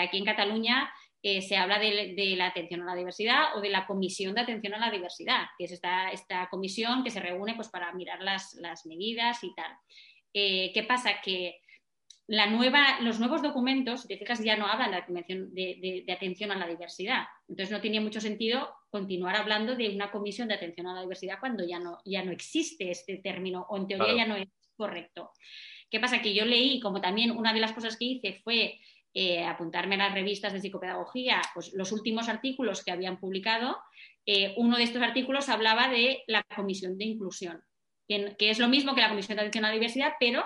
[0.00, 0.90] aquí en Cataluña
[1.22, 4.78] se habla de, la atención a la diversidad o de la comisión de atención a
[4.78, 8.86] la diversidad, que es esta, esta comisión que se reúne pues, para mirar las, las
[8.86, 9.72] medidas y tal.
[10.32, 11.20] ¿Qué pasa?
[11.20, 11.60] Que
[12.28, 16.56] la nueva, los nuevos documentos, si te fijas, ya no hablan de, de, atención a
[16.56, 17.24] la diversidad.
[17.48, 21.38] Entonces no tenía mucho sentido continuar hablando de una comisión de atención a la diversidad
[21.38, 25.30] cuando ya no, ya no existe este término o en teoría ya no es correcto.
[25.88, 26.20] ¿Qué pasa?
[26.20, 28.80] Que yo leí, como también una de las cosas que hice fue
[29.14, 33.78] eh, apuntarme a las revistas de psicopedagogía, pues los últimos artículos que habían publicado,
[34.26, 37.62] eh, uno de estos artículos hablaba de la comisión de inclusión,
[38.08, 40.44] que, que es lo mismo que la comisión de atención a la diversidad, pero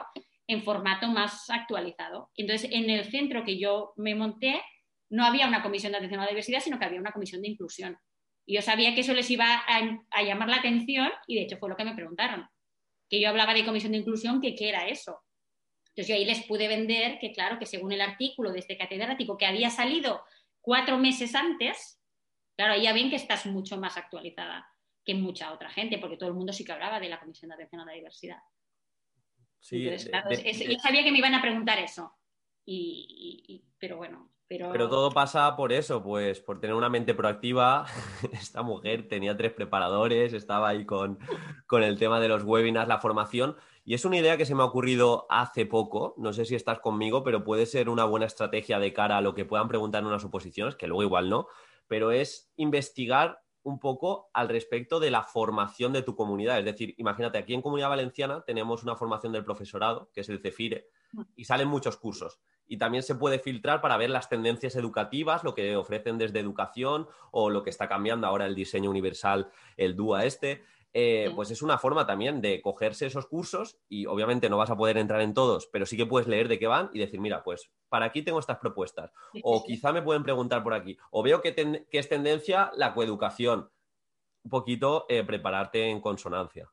[0.51, 2.31] en formato más actualizado.
[2.35, 4.61] Entonces, en el centro que yo me monté,
[5.09, 7.49] no había una comisión de atención a la diversidad, sino que había una comisión de
[7.49, 7.97] inclusión.
[8.45, 11.69] Y yo sabía que eso les iba a, llamar la atención y de hecho fue
[11.69, 12.49] lo que me preguntaron.
[13.09, 15.21] Que yo hablaba de comisión de inclusión, que qué era eso.
[15.91, 19.37] Entonces yo ahí les pude vender que claro, que según el artículo de este catedrático
[19.37, 20.25] que había salido
[20.61, 22.01] cuatro meses antes,
[22.57, 24.67] claro, ahí ya ven que estás mucho más actualizada
[25.05, 27.55] que mucha otra gente, porque todo el mundo sí que hablaba de la comisión de
[27.55, 28.39] atención a la diversidad.
[29.61, 32.13] Sí, yo sabía que me iban a preguntar eso.
[32.65, 34.29] Y, pero bueno.
[34.49, 34.73] Pero...
[34.73, 37.87] pero todo pasa por eso, pues por tener una mente proactiva.
[38.33, 41.21] Esta mujer tenía tres preparadores, estaba ahí con,
[41.69, 43.57] con el tema de los webinars, la formación.
[43.85, 46.81] Y es una idea que se me ha ocurrido hace poco, no sé si estás
[46.81, 50.09] conmigo, pero puede ser una buena estrategia de cara a lo que puedan preguntar en
[50.09, 51.47] unas oposiciones, que luego igual no,
[51.87, 56.59] pero es investigar un poco al respecto de la formación de tu comunidad.
[56.59, 60.41] Es decir, imagínate, aquí en Comunidad Valenciana tenemos una formación del profesorado, que es el
[60.41, 60.89] CEFIRE,
[61.37, 62.41] y salen muchos cursos.
[62.67, 67.09] Y también se puede filtrar para ver las tendencias educativas, lo que ofrecen desde educación
[67.33, 70.65] o lo que está cambiando ahora el diseño universal, el DUA este.
[70.93, 74.77] Eh, pues es una forma también de cogerse esos cursos y obviamente no vas a
[74.77, 77.45] poder entrar en todos, pero sí que puedes leer de qué van y decir, mira,
[77.45, 79.13] pues para aquí tengo estas propuestas.
[79.43, 80.97] O quizá me pueden preguntar por aquí.
[81.11, 83.71] O veo que, es tendencia la coeducación.
[84.43, 86.69] Un poquito eh, prepararte en consonancia.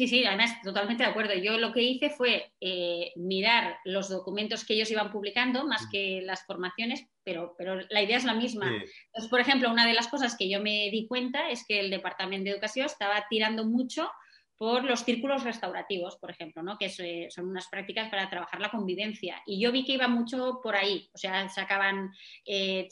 [0.00, 1.34] Sí, sí, además totalmente de acuerdo.
[1.34, 5.90] Yo lo que hice fue eh, mirar los documentos que ellos iban publicando más mm.
[5.90, 8.66] que las formaciones, pero, pero la idea es la misma.
[8.68, 11.90] Entonces, por ejemplo, una de las cosas que yo me di cuenta es que el
[11.90, 14.10] Departamento de Educación estaba tirando mucho
[14.60, 16.76] por los círculos restaurativos, por ejemplo, ¿no?
[16.76, 19.42] que eh, son unas prácticas para trabajar la convivencia.
[19.46, 22.10] Y yo vi que iba mucho por ahí, o sea, sacaban
[22.44, 22.86] eh,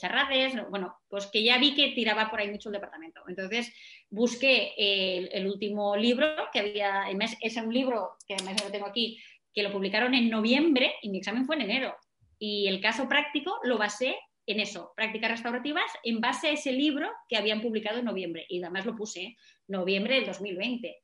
[0.70, 3.20] bueno, pues que ya vi que tiraba por ahí mucho el departamento.
[3.28, 3.70] Entonces
[4.09, 7.04] busqué el, último libro, que había,
[7.42, 9.18] es un libro que además lo tengo aquí,
[9.52, 11.94] que lo publicaron en noviembre y mi examen fue en enero.
[12.38, 17.11] Y el caso práctico lo basé en eso, prácticas restaurativas, en base a ese libro
[17.28, 18.46] que habían publicado en noviembre.
[18.48, 20.96] Y además lo puse, noviembre del 2020.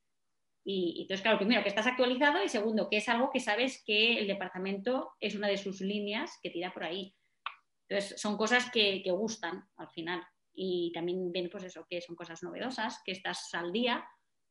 [0.64, 4.18] Y, entonces, claro, primero que estás actualizado y segundo que es algo que sabes que
[4.18, 7.14] el departamento es una de sus líneas que tira por ahí.
[7.86, 10.22] Entonces, son cosas que, gustan al final.
[10.54, 14.04] Y también ven, pues eso, que son cosas novedosas, que estás al día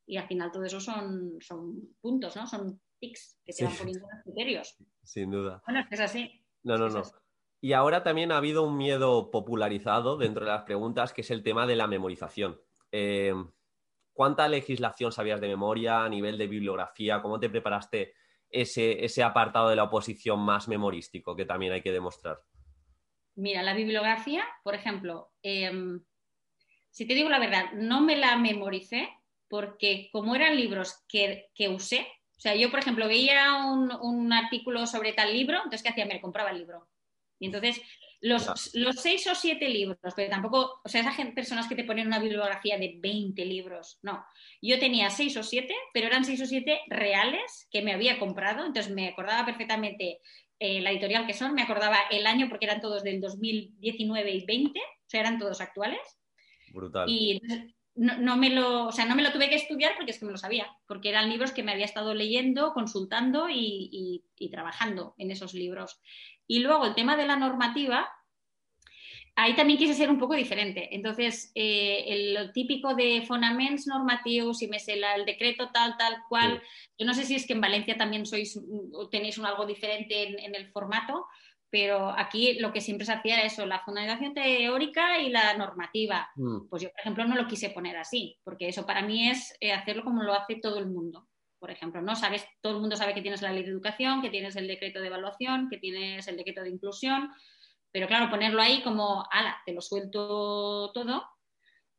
[0.05, 2.45] y al final todo eso son, son puntos, ¿no?
[2.45, 4.75] Son tics que te van poniendo los criterios.
[5.01, 5.63] Sin duda.
[5.65, 6.45] Bueno, es que es así.
[6.61, 7.01] No, no, no.
[7.61, 11.43] Y ahora también ha habido un miedo popularizado dentro de las preguntas, que es el
[11.43, 12.59] tema de la memorización.
[12.91, 13.33] Eh,
[14.13, 17.21] ¿cuánta legislación sabías de memoria a nivel de bibliografía?
[17.21, 18.13] ¿Cómo te preparaste
[18.49, 22.39] ese, ese apartado de la oposición más memorístico que también hay que demostrar?
[23.35, 26.03] Mira, la bibliografía, por ejemplo, em,
[26.91, 29.09] si te digo la verdad, no me la memoricé
[29.47, 35.13] porque como eran libros que, usé, o sea, yo, por ejemplo, veía un, artículo sobre
[35.13, 36.05] tal libro, entonces, ¿qué hacía?
[36.05, 36.87] Me compraba el libro.
[37.39, 37.81] Y entonces,
[38.23, 42.19] los, seis o siete libros, pero tampoco, o sea, esas personas que te ponen una
[42.19, 44.25] bibliografía de 20 libros, no.
[44.61, 48.65] Yo tenía seis o siete, pero eran seis o siete reales que me había comprado,
[48.65, 50.21] entonces me acordaba perfectamente
[50.57, 54.45] eh, la editorial que son, me acordaba el año porque eran todos del 2019 y
[54.45, 55.99] 20, o sea, eran todos actuales.
[56.71, 57.09] Brutal.
[57.09, 57.41] Y
[57.95, 60.31] no, me lo, o sea, no me lo tuve que estudiar porque es que me
[60.31, 65.53] lo sabía, porque eran libros que me había estado leyendo, consultando y, trabajando en esos
[65.53, 66.01] libros.
[66.47, 68.09] Y luego el tema de la normativa,
[69.35, 70.95] ahí también quise ser un poco diferente.
[70.95, 76.61] Entonces, eh, el, típico de fonaments normativos y me sé el decreto tal, tal cual.
[76.97, 78.59] Yo no sé si es que en Valencia también sois,
[79.09, 81.25] tenéis un algo diferente en el formato,
[81.73, 86.29] pero aquí lo que siempre se hacía era eso, la fundamentación teórica y la normativa.
[86.35, 86.67] Mm.
[86.69, 89.71] Pues yo, por ejemplo, no lo quise poner así, porque eso para mí es eh,
[89.71, 91.27] hacerlo como lo hace todo el mundo.
[91.63, 92.13] Por ejemplo, ¿no?
[92.13, 94.99] Sabes, todo el mundo sabe que tienes la ley de educación, que tienes el decreto
[94.99, 97.31] de evaluación, que tienes el decreto de inclusión,
[97.89, 101.25] pero claro, ponerlo ahí como, ala, te lo suelto todo.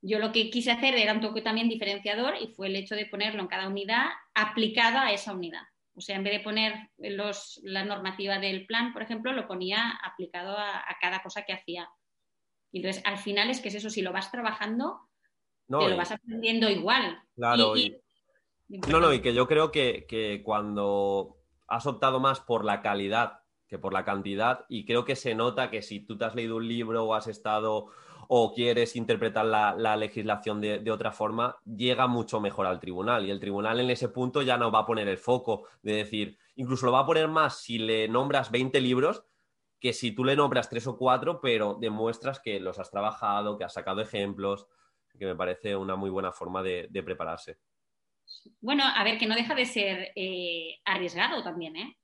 [0.03, 3.07] Yo lo que quise hacer era un toque también diferenciador y fue el hecho de
[3.07, 5.63] ponerlo en cada unidad aplicada a esa unidad.
[5.95, 10.59] O sea, en vez de poner la normativa del plan, por ejemplo, lo ponía aplicado
[10.59, 11.89] a, cada cosa que hacía.
[12.71, 15.09] Y entonces, al final es que es eso, si lo vas trabajando,
[15.67, 17.19] te lo vas aprendiendo igual.
[17.35, 17.73] Claro,
[18.89, 23.41] no, no, y que yo creo que, que cuando has optado más por la calidad
[23.67, 26.57] que por la cantidad, y creo que se nota que si tú te has leído
[26.57, 27.87] un libro o has estado
[28.29, 33.27] o quieres interpretar la, legislación de, otra forma, llega mucho mejor al tribunal.
[33.27, 36.39] Y el tribunal en ese punto ya no va a poner el foco de decir,
[36.57, 39.25] incluso lo va a poner más si le nombras 20 libros
[39.81, 43.65] que si tú le nombras tres o cuatro, pero demuestras que los has trabajado, que
[43.65, 44.67] has sacado ejemplos,
[45.19, 47.59] que me parece una muy buena forma de, prepararse.
[48.61, 51.97] Bueno, a ver, que no deja de ser eh, arriesgado también, ¿eh?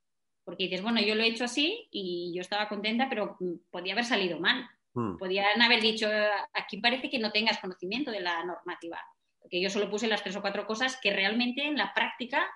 [0.45, 3.37] Porque dices, bueno, yo lo he hecho así y yo estaba contenta, pero
[3.71, 4.69] podía haber salido mal.
[4.95, 5.17] Hmm.
[5.19, 6.09] Podrían haber dicho,
[6.53, 9.01] aquí parece que no tengas conocimiento de la normativa,
[9.39, 12.49] porque yo solo puse las tres o cuatro cosas que realmente en la práctica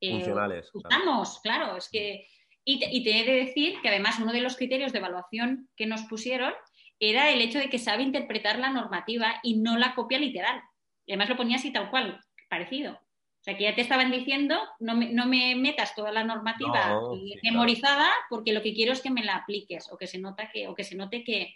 [0.00, 0.32] eh,
[0.74, 1.76] usamos, claro.
[1.76, 2.26] es que...
[2.64, 5.70] Y te, y te he de decir que además uno de los criterios de evaluación
[5.74, 6.52] que nos pusieron
[7.00, 10.60] era el hecho de que sabe interpretar la normativa y no la copia literal.
[11.06, 13.00] Y además lo ponía así tal cual, parecido.
[13.48, 17.00] Sea, que ya te estaban diciendo, no me, no me metas toda la normativa
[17.42, 20.68] memorizada porque lo que quiero es que me la apliques o que se, nota que,
[20.68, 21.54] o que se note que,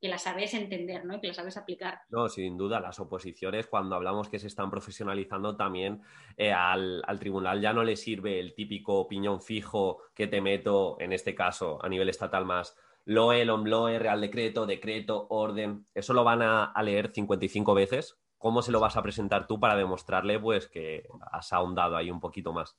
[0.00, 1.20] que la sabes entender, ¿no?
[1.20, 1.98] que la sabes aplicar.
[2.10, 6.02] No, sin duda, las oposiciones, cuando hablamos que se están profesionalizando también,
[6.36, 11.12] eh, al, tribunal ya no le sirve el típico opinión fijo que te meto, en
[11.12, 15.86] este caso, a nivel estatal más, LOE, LOMLOE, Real Decreto, Decreto, Orden.
[15.92, 18.21] Eso lo van a, leer 55 veces.
[18.42, 22.18] ¿Cómo se lo vas a presentar tú para demostrarle pues, que has ahondado ahí un
[22.18, 22.76] poquito más?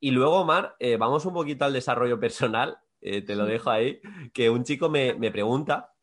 [0.00, 2.78] Y luego, Omar, eh, vamos un poquito al desarrollo personal.
[3.00, 4.00] Eh, te lo dejo ahí,
[4.34, 5.94] que un chico me, me pregunta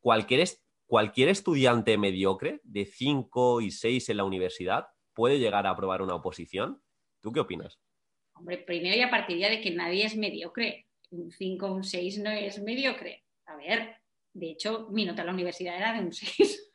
[0.00, 0.48] cualquier,
[0.86, 6.14] cualquier estudiante mediocre de 5 y 6 en la universidad puede llegar a aprobar una
[6.14, 6.80] oposición.
[7.20, 7.78] ¿Tú qué opinas?
[8.36, 10.86] Hombre, primero ya partiría de que nadie es mediocre.
[11.10, 13.22] Un 5 o un 6 no es mediocre.
[13.44, 13.96] A ver,
[14.32, 16.65] de hecho, mi nota en la universidad era de un 6.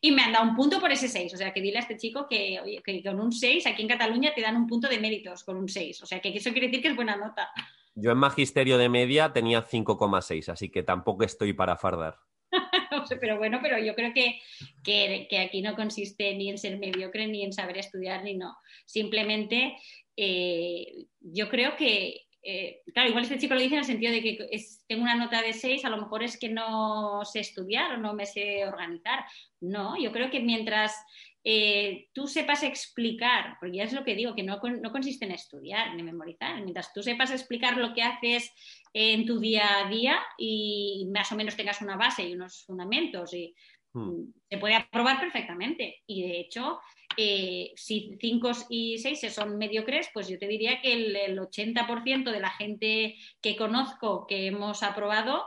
[0.00, 1.34] Y me han dado un punto por ese 6.
[1.34, 4.32] O sea, que dile a este chico que, que, con un 6 aquí en Cataluña
[4.34, 6.02] te dan un punto de méritos con un 6.
[6.02, 7.50] O sea, que eso quiere decir que es buena nota.
[7.94, 12.18] Yo en magisterio de media tenía 5,6, así que tampoco estoy para fardar.
[13.20, 14.40] pero bueno, pero yo creo que,
[14.82, 18.56] que, aquí no consiste ni en ser mediocre, ni en saber estudiar, ni no.
[18.86, 19.76] Simplemente
[20.16, 24.22] eh, yo creo que, eh, claro, igual este chico lo dice en el sentido de
[24.22, 24.38] que
[24.86, 28.12] tengo una nota de 6, a lo mejor es que no sé estudiar o no
[28.12, 29.24] me sé organizar.
[29.60, 30.94] No, yo creo que mientras
[31.42, 35.32] eh, tú sepas explicar, porque ya es lo que digo, que no, no consiste en
[35.32, 38.52] estudiar ni memorizar, mientras tú sepas explicar lo que haces
[38.92, 43.32] en tu día a día y más o menos tengas una base y unos fundamentos
[43.32, 43.54] y
[43.94, 44.32] hmm.
[44.50, 46.02] se puede aprobar perfectamente.
[46.06, 46.80] Y de hecho,
[47.16, 52.40] eh, si 5 y 6 son mediocres, pues yo te diría que el, 80% de
[52.40, 55.46] la gente que conozco que hemos aprobado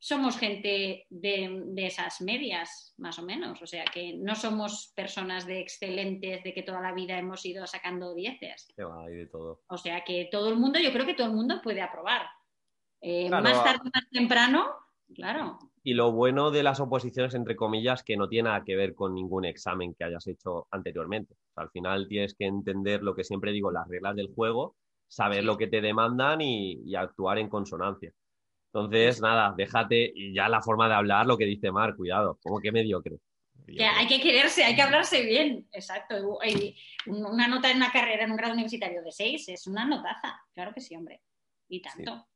[0.00, 3.60] somos gente de, de, esas medias, más o menos.
[3.60, 7.66] O sea, que no somos personas de excelentes, de que toda la vida hemos ido
[7.66, 8.68] sacando dieces.
[8.76, 9.62] de todo.
[9.68, 12.28] O sea, que todo el mundo, yo creo que todo el mundo puede aprobar.
[13.00, 14.74] Eh, más tarde, más temprano,
[15.14, 15.58] Claro.
[15.82, 19.14] Y lo bueno de las oposiciones, entre comillas, que no tiene nada que ver con
[19.14, 21.34] ningún examen que hayas hecho anteriormente.
[21.56, 24.76] al final tienes que entender lo que siempre digo, las reglas del juego,
[25.08, 28.12] saber lo que te demandan y, actuar en consonancia.
[28.72, 32.60] Entonces, nada, déjate, y ya la forma de hablar, lo que dice Mar, cuidado, como
[32.60, 33.18] que mediocre.
[33.66, 36.38] Que hay que quererse, hay que hablarse bien, exacto.
[37.06, 40.72] Una nota en una carrera, en un grado universitario de seis, es una notaza, claro
[40.72, 41.22] que sí, hombre.
[41.68, 42.26] Y tanto.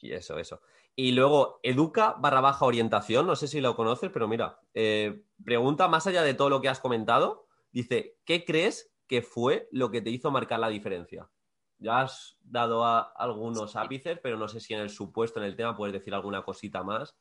[0.00, 0.60] Y eso, eso.
[0.94, 5.86] Y luego, educa barra baja orientación, no sé si lo conoces, pero mira, eh, pregunta
[5.88, 10.02] más allá de todo lo que has comentado, dice, ¿qué crees que fue lo que
[10.02, 11.28] te hizo marcar la diferencia?
[11.78, 15.76] Ya has dado algunos ápices, pero no sé si en el supuesto, en el tema,
[15.76, 17.16] puedes decir alguna cosita más.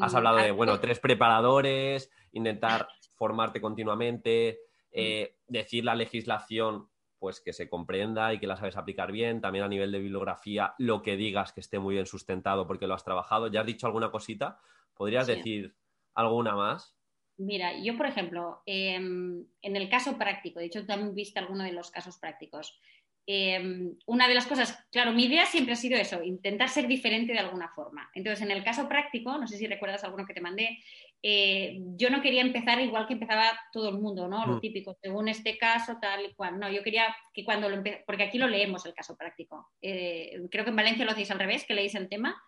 [0.00, 7.40] Has mm, hablado de, bueno, tres preparadores, intentar formarte continuamente, eh, decir la legislación pues
[7.40, 9.40] que se comprenda y que la sabes aplicar bien.
[9.40, 12.94] También a nivel de bibliografía, lo que digas que esté muy bien sustentado porque lo
[12.94, 13.48] has trabajado.
[13.48, 14.60] ¿Ya has dicho alguna cosita?
[14.94, 15.76] ¿Podrías decir
[16.14, 16.98] alguna más?
[17.38, 21.72] Mira, yo, por ejemplo, em, en el caso práctico, de hecho, también viste alguno de
[21.72, 22.80] los casos prácticos.
[23.30, 27.34] Em, una de las cosas, claro, mi idea siempre ha sido eso, intentar ser diferente
[27.34, 28.10] de alguna forma.
[28.14, 30.78] Entonces, en el caso práctico, no sé si recuerdas alguno que te mandé,
[31.22, 34.46] eh, yo no quería empezar igual que empezaba todo el mundo, ¿no?
[34.46, 34.60] Lo mm.
[34.60, 36.58] típico, según este caso, tal y cual.
[36.58, 39.72] No, yo quería que cuando lo porque aquí lo leemos el caso práctico.
[39.82, 42.42] Eh, creo que en Valencia lo hacéis al revés, que leéis el tema.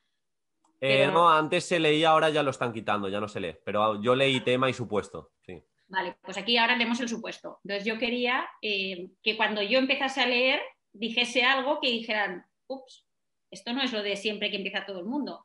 [0.81, 3.55] Eh, no, antes se leía, ahora ya lo están quitando, ya no se lee.
[3.67, 5.63] Pero yo leí tema y supuesto, sí.
[5.91, 7.59] Vale, pues aquí ahora leemos el supuesto.
[7.65, 10.61] Entonces yo quería eh, que cuando yo empezase a leer
[10.93, 13.05] dijese algo que dijeran, ups,
[13.51, 15.45] esto no es lo de siempre que empieza todo el mundo.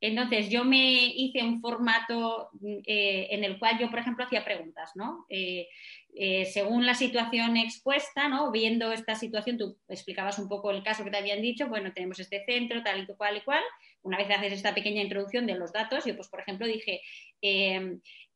[0.00, 2.50] Entonces yo me hice un formato
[2.86, 5.26] eh, en el cual yo, por ejemplo, hacía preguntas, ¿no?
[5.28, 5.68] Eh,
[6.46, 8.50] según la situación expuesta, ¿no?
[8.50, 12.18] Viendo esta situación, tú explicabas un poco el caso que te habían dicho, bueno, tenemos
[12.18, 13.62] este centro, tal y cual y cual.
[14.02, 17.00] Una vez haces esta pequeña introducción de los datos, yo pues, por ejemplo, dije,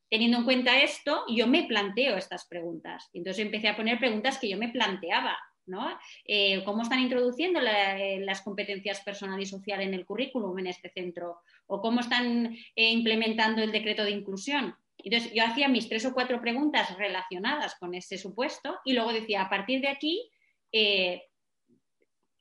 [0.08, 3.08] teniendo en cuenta esto, yo me planteo estas preguntas.
[3.12, 5.36] Entonces empecé a poner preguntas que yo me planteaba.
[5.66, 5.98] ¿no?
[6.24, 10.90] Eh, ¿Cómo están introduciendo eh, las competencias personal y social en el currículum en este
[10.90, 11.40] centro?
[11.66, 14.74] ¿O cómo están eh, implementando el decreto de inclusión?
[14.98, 19.42] Entonces yo hacía mis tres o cuatro preguntas relacionadas con ese supuesto y luego decía,
[19.42, 20.30] a partir de aquí,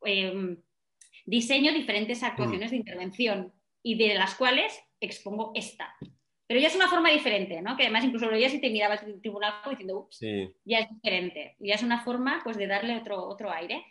[0.02, 0.62] em,
[1.26, 5.94] diseño diferentes actuaciones de intervención y de las cuales expongo esta.
[6.48, 7.76] Pero ya es una forma diferente, ¿no?
[7.76, 10.20] Que además incluso lo veías y te mirabas el tribunal diciendo, ups,
[10.64, 11.56] ya es diferente.
[11.60, 13.84] Ya es una forma pues de darle otro, otro aire.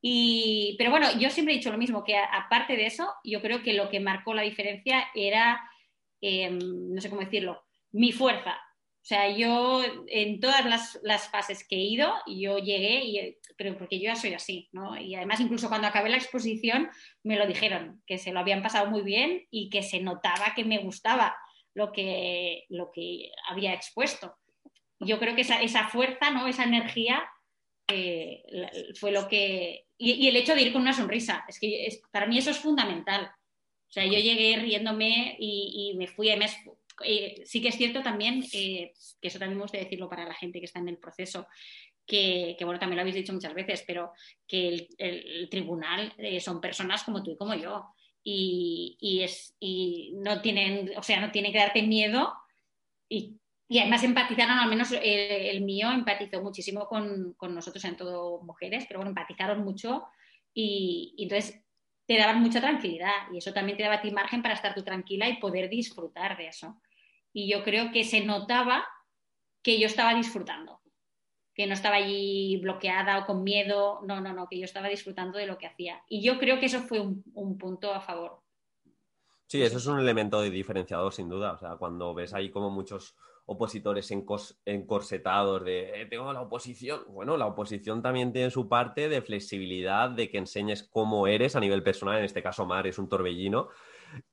[0.00, 3.62] Y, pero bueno, yo siempre he dicho lo mismo, que aparte de eso, yo creo
[3.62, 5.60] que lo que marcó la diferencia era,
[6.20, 6.58] em,
[6.92, 8.52] no sé cómo decirlo, mi fuerza.
[8.52, 13.78] O sea, yo en todas las, las, fases que he ido, yo llegué, y, pero
[13.78, 14.96] porque yo ya soy así, ¿no?
[15.00, 16.90] Y además incluso cuando acabé la exposición
[17.22, 20.64] me lo dijeron, que se lo habían pasado muy bien y que se notaba que
[20.64, 21.36] me gustaba
[21.76, 24.34] lo que, lo que había expuesto.
[24.98, 26.48] Yo creo que esa, esa fuerza, ¿no?
[26.48, 27.22] esa energía
[27.86, 28.42] eh,
[28.98, 29.84] fue lo que...
[29.98, 33.30] Y, el hecho de ir con una sonrisa, es que para mí eso es fundamental.
[33.88, 36.38] O sea, yo llegué riéndome y, me fui, a
[37.04, 40.34] eh, sí que es cierto también, eh, que eso también me gusta decirlo para la
[40.34, 41.46] gente que está en el proceso,
[42.06, 44.12] que, bueno, también lo habéis dicho muchas veces, pero
[44.46, 47.95] que el, el tribunal son personas como tú y como yo
[48.28, 52.34] y, es, y no tienen, o sea, no tiene que darte miedo
[53.08, 53.38] y,
[53.70, 58.98] además empatizaron, al menos el, mío empatizó muchísimo con, con, nosotros, en todo mujeres, pero
[58.98, 60.06] bueno, empatizaron mucho
[60.52, 61.62] y, entonces
[62.06, 64.82] te daban mucha tranquilidad y eso también te daba a ti margen para estar tú
[64.82, 66.80] tranquila y poder disfrutar de eso.
[67.32, 68.84] Y yo creo que se notaba
[69.62, 70.80] que yo estaba disfrutando
[71.56, 75.38] que no estaba allí bloqueada o con miedo, no, no, no, que yo estaba disfrutando
[75.38, 76.02] de lo que hacía.
[76.06, 78.42] Y yo creo que eso fue un, punto a favor.
[79.46, 81.52] Sí, eso es un elemento de diferenciador, sin duda.
[81.52, 83.16] O sea, cuando ves ahí como muchos
[83.46, 84.10] opositores
[84.64, 87.04] encorsetados de eh, tengo la oposición.
[87.08, 91.60] Bueno, la oposición también tiene su parte de flexibilidad, de que enseñes cómo eres a
[91.60, 92.18] nivel personal.
[92.18, 93.68] En este caso, Mar es un torbellino,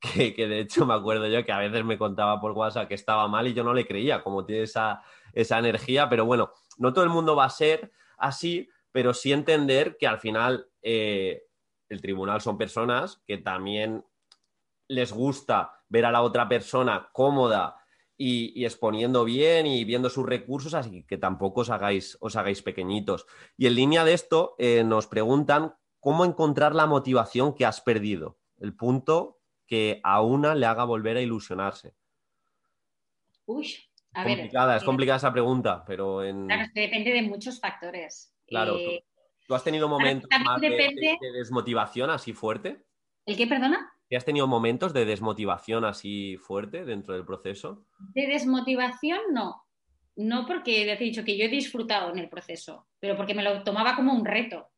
[0.00, 2.94] que, que de hecho me acuerdo yo que a veces me contaba por WhatsApp que
[2.94, 5.00] estaba mal y yo no le creía, como tiene esa,
[5.32, 6.08] esa energía.
[6.08, 10.18] Pero bueno, no todo el mundo va a ser así, pero sí entender que al
[10.18, 11.44] final eh,
[11.88, 14.04] el tribunal son personas que también
[14.88, 17.76] les gusta ver a la otra persona cómoda
[18.16, 23.26] y, exponiendo bien y viendo sus recursos, así que tampoco os hagáis, os hagáis pequeñitos.
[23.56, 28.38] Y en línea de esto, eh, nos preguntan cómo encontrar la motivación que has perdido,
[28.58, 31.94] el punto que a una le haga volver a ilusionarse.
[33.46, 33.74] Uy,
[34.14, 36.46] complicada, es eh, complicada esa pregunta, pero en...
[36.46, 38.34] Claro, depende de muchos factores.
[38.46, 38.76] Claro,
[39.46, 40.28] ¿tú, has tenido momentos
[40.60, 42.84] de, desmotivación así fuerte?
[43.26, 43.90] ¿El qué, perdona?
[44.08, 47.86] ¿Y has tenido momentos de desmotivación así fuerte dentro del proceso?
[47.98, 49.64] De desmotivación no.
[50.16, 53.34] No porque ya te he dicho que yo he disfrutado en el proceso, pero porque
[53.34, 54.70] me lo tomaba como un reto.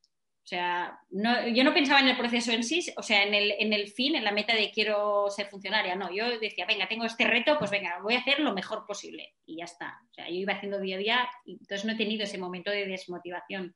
[0.47, 3.53] O sea, no, yo no pensaba en el proceso en sí, o sea, en el,
[3.59, 5.97] en el fin, en la meta de quiero ser funcionaria.
[5.97, 9.35] No, yo decía, venga, tengo este reto, pues venga, voy a hacer lo mejor posible.
[9.45, 9.99] Y ya está.
[10.09, 12.71] O sea, yo iba haciendo día a día y entonces no he tenido ese momento
[12.71, 13.75] de desmotivación.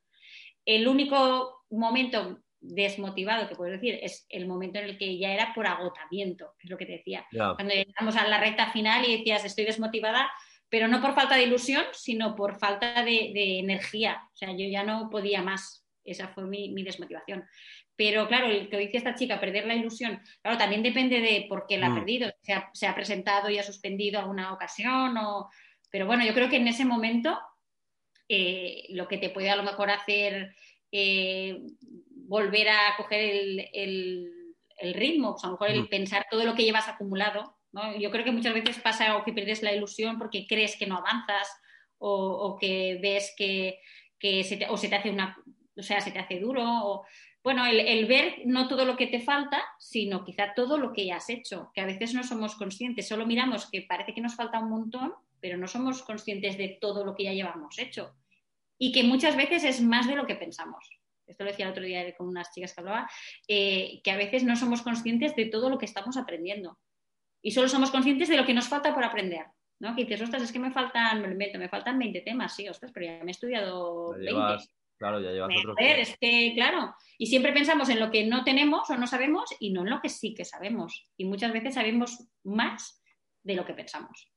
[0.65, 5.53] El único momento desmotivado que puedo decir es el momento en el que ya era
[5.53, 7.27] por agotamiento, que es lo que te decía.
[7.33, 10.31] Cuando llegamos a la recta final y decías, estoy desmotivada,
[10.69, 14.23] pero no por falta de ilusión, sino por falta de, de energía.
[14.33, 15.80] O sea, yo ya no podía más.
[16.05, 17.45] Esa fue mi, mi desmotivación.
[17.97, 21.67] Pero claro, el que dice esta chica, perder la ilusión, claro, también depende de por
[21.69, 21.95] qué la ha Mm.
[21.95, 22.33] perdido.
[22.43, 25.49] Se ha, se ha presentado y ha suspendido alguna ocasión, o...
[25.91, 27.39] pero bueno, yo creo que en ese momento
[28.29, 30.55] eh, lo que te puede a lo mejor hacer
[30.93, 31.61] eh,
[32.27, 34.31] volver a coger el, el-
[34.79, 35.89] el ritmo, pues a lo mejor el Mm.
[35.89, 37.57] pensar todo lo que llevas acumulado.
[37.73, 37.97] ¿no?
[37.99, 40.97] Yo creo que muchas veces pasa o que pierdes la ilusión porque crees que no
[40.97, 41.49] avanzas
[41.99, 43.79] o, o que ves que,
[44.19, 45.37] que se te, o se te hace una,
[45.81, 46.63] o sea, se te hace duro.
[46.65, 47.05] O,
[47.43, 51.07] bueno, el, el ver no todo lo que te falta, sino quizá todo lo que
[51.07, 54.35] ya has hecho, que a veces no somos conscientes, solo miramos que parece que nos
[54.37, 58.15] falta un montón, pero no somos conscientes de todo lo que ya llevamos hecho.
[58.79, 60.89] Y que muchas veces es más de lo que pensamos.
[61.27, 63.09] Esto lo decía el otro día con unas chicas que hablaba,
[63.47, 66.79] eh, que a veces no somos conscientes de todo lo que estamos aprendiendo.
[67.43, 69.47] Y solo somos conscientes de lo que nos falta por aprender.
[69.81, 69.95] ¿no?
[69.97, 72.93] Que dices, ostras, es que me faltan, me invento, me faltan 20 temas, sí, ostras,
[72.93, 74.31] pero ya me he estudiado Ya 20.
[74.33, 74.69] llevas,
[75.01, 75.77] claro, ya llevas Me- otros.
[75.79, 79.07] a ver, es que, claro, y siempre pensamos en lo que no tenemos o no
[79.09, 81.11] sabemos y no en lo que sí que sabemos.
[81.17, 83.03] Y muchas veces sabemos más
[83.43, 84.31] de lo que pensamos.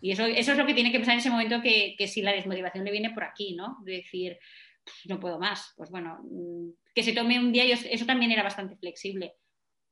[0.00, 2.20] Y eso, eso es lo que tiene que pensar en ese momento que, que si
[2.22, 3.78] la desmotivación le viene por aquí, ¿no?
[3.84, 4.36] De decir,
[4.84, 5.72] "Pff, no puedo más.
[5.76, 9.34] Pues bueno, mm, que se tome un día, yo- eso también era bastante flexible.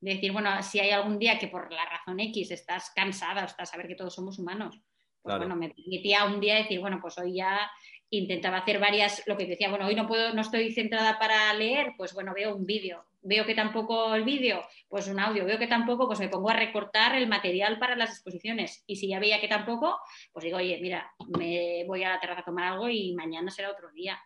[0.01, 3.47] De decir, bueno, si hay algún día que por la razón X estás cansada, o
[3.47, 5.39] estás a ver que todos somos humanos, pues Claro.
[5.41, 7.69] bueno, me permitía un día decir, bueno, pues hoy ya
[8.11, 11.95] intentaba hacer varias, lo que decía, bueno, hoy no puedo, no estoy centrada para leer,
[11.97, 13.05] pues bueno, veo un vídeo.
[13.23, 15.45] Veo que tampoco el vídeo, pues un audio.
[15.45, 18.85] Veo que tampoco, pues me pongo a recortar el material para las exposiciones.
[18.87, 19.99] Y si ya veía que tampoco,
[20.33, 23.73] pues digo, oye, mira, me voy a la terraza a tomar algo y mañana será
[23.73, 24.17] otro día.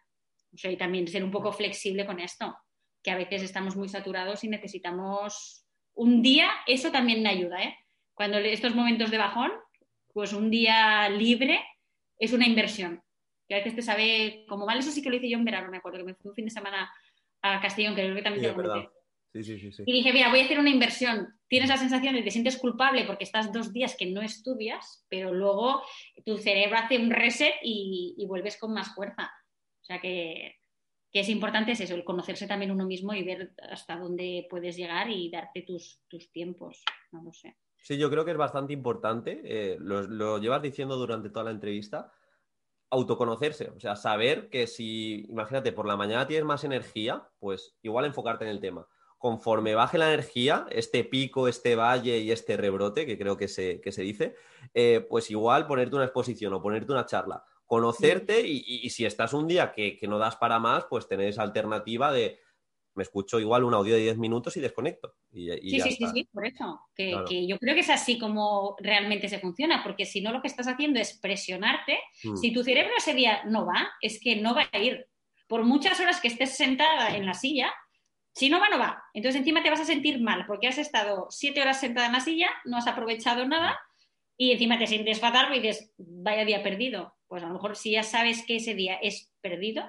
[0.52, 2.54] O sea, y también ser un poco flexible con esto,
[3.02, 5.64] que a veces estamos muy saturados y necesitamos
[5.94, 7.76] un día, eso también me ayuda, ¿eh?
[8.14, 9.50] Cuando estos momentos de bajón,
[10.12, 11.64] pues un día libre
[12.18, 13.02] es una inversión.
[13.50, 15.72] Que a veces te sabe como mal, eso sí que lo hice yo en verano,
[15.72, 16.88] me acuerdo que me fui un fin de semana
[17.42, 18.92] a Castellón, que creo que también Sí, te lo.
[19.32, 19.82] Sí, sí, sí, sí.
[19.84, 21.34] Y dije, mira, voy a hacer una inversión.
[21.48, 25.04] Tienes la sensación de que te sientes culpable porque estás dos días que no estudias,
[25.08, 25.82] pero luego
[26.24, 29.32] tu cerebro hace un reset y, y vuelves con más fuerza.
[29.80, 30.54] O sea que,
[31.10, 34.76] que es importante es eso, el conocerse también uno mismo y ver hasta dónde puedes
[34.76, 36.84] llegar y darte tus, tus tiempos.
[37.10, 37.56] No lo sé.
[37.78, 41.50] Sí, yo creo que es bastante importante, eh, lo, lo llevas diciendo durante toda la
[41.50, 42.12] entrevista,
[42.90, 48.04] autoconocerse, o sea, saber que si, imagínate, por la mañana tienes más energía, pues igual
[48.04, 48.88] enfocarte en el tema.
[49.18, 53.80] Conforme baje la energía, este pico, este valle y este rebrote, que creo que se,
[53.80, 54.34] que se dice,
[54.74, 59.32] eh, pues igual ponerte una exposición o ponerte una charla, conocerte y, y- si estás
[59.34, 62.40] un día que, que no das para más, pues tener esa alternativa de,
[62.94, 65.14] me escucho igual un audio de 10 minutos y desconecto.
[65.30, 66.80] Y, y Sí, ya sí, sí, sí, por eso.
[66.94, 67.24] Que, Claro.
[67.26, 70.48] que yo creo que es así como realmente se funciona, porque si no lo que
[70.48, 72.36] estás haciendo es presionarte, Mm.
[72.36, 75.06] si tu cerebro ese día no va, es que no va a ir.
[75.46, 77.72] Por muchas horas que estés sentada en la silla,
[78.34, 79.02] si no va, no va.
[79.14, 82.20] Entonces encima te vas a sentir mal, porque has estado siete horas sentada en la
[82.20, 83.78] silla, no has aprovechado nada
[84.36, 87.14] y encima te sientes fatal y dices, vaya día perdido.
[87.26, 89.84] Pues a lo mejor si ya sabes que ese día es perdido,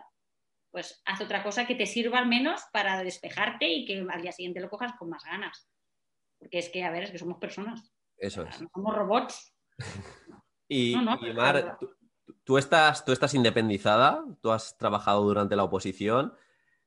[0.72, 4.32] pues haz otra cosa que te sirva al menos para despejarte y que al día
[4.32, 5.70] siguiente lo cojas con más ganas.
[6.40, 8.62] Porque es que, a ver, es que somos personas, Eso es.
[8.62, 9.54] no somos robots.
[10.68, 11.90] Y, No, no, y pero Mar, tú,
[12.46, 16.34] tú estás, tú estás independizada, tú has trabajado durante la oposición.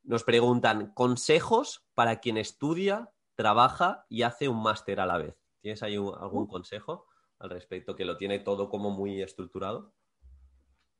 [0.03, 5.37] Nos preguntan consejos para quien estudia, trabaja y hace un máster a la vez.
[5.61, 7.07] ¿Tienes ahí un- algún consejo
[7.39, 9.93] al respecto que lo tiene todo como muy estructurado?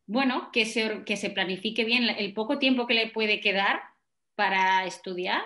[0.07, 3.81] Bueno, que se, que se planifique bien el poco tiempo que le puede quedar
[4.35, 5.43] para estudiar,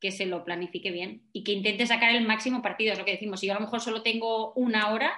[0.00, 2.92] que se lo planifique bien y que intente sacar el máximo partido.
[2.92, 3.40] Es lo que decimos.
[3.40, 5.12] Si yo a lo mejor solo tengo una hora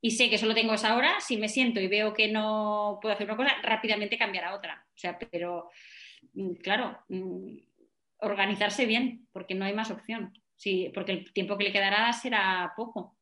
[0.00, 3.14] y sé que solo tengo esa hora, si me siento y veo que no puedo
[3.14, 4.86] hacer una cosa, rápidamente cambiar a otra.
[4.94, 5.70] O sea, pero
[6.34, 7.56] mm, claro, mm,
[8.18, 10.32] organizarse bien, porque no hay más opción.
[10.56, 13.16] Sí, porque el tiempo que le quedará será poco.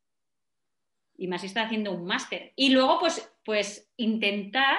[1.22, 2.52] Y más si está haciendo un máster.
[2.56, 4.76] Y luego, pues, pues intentar,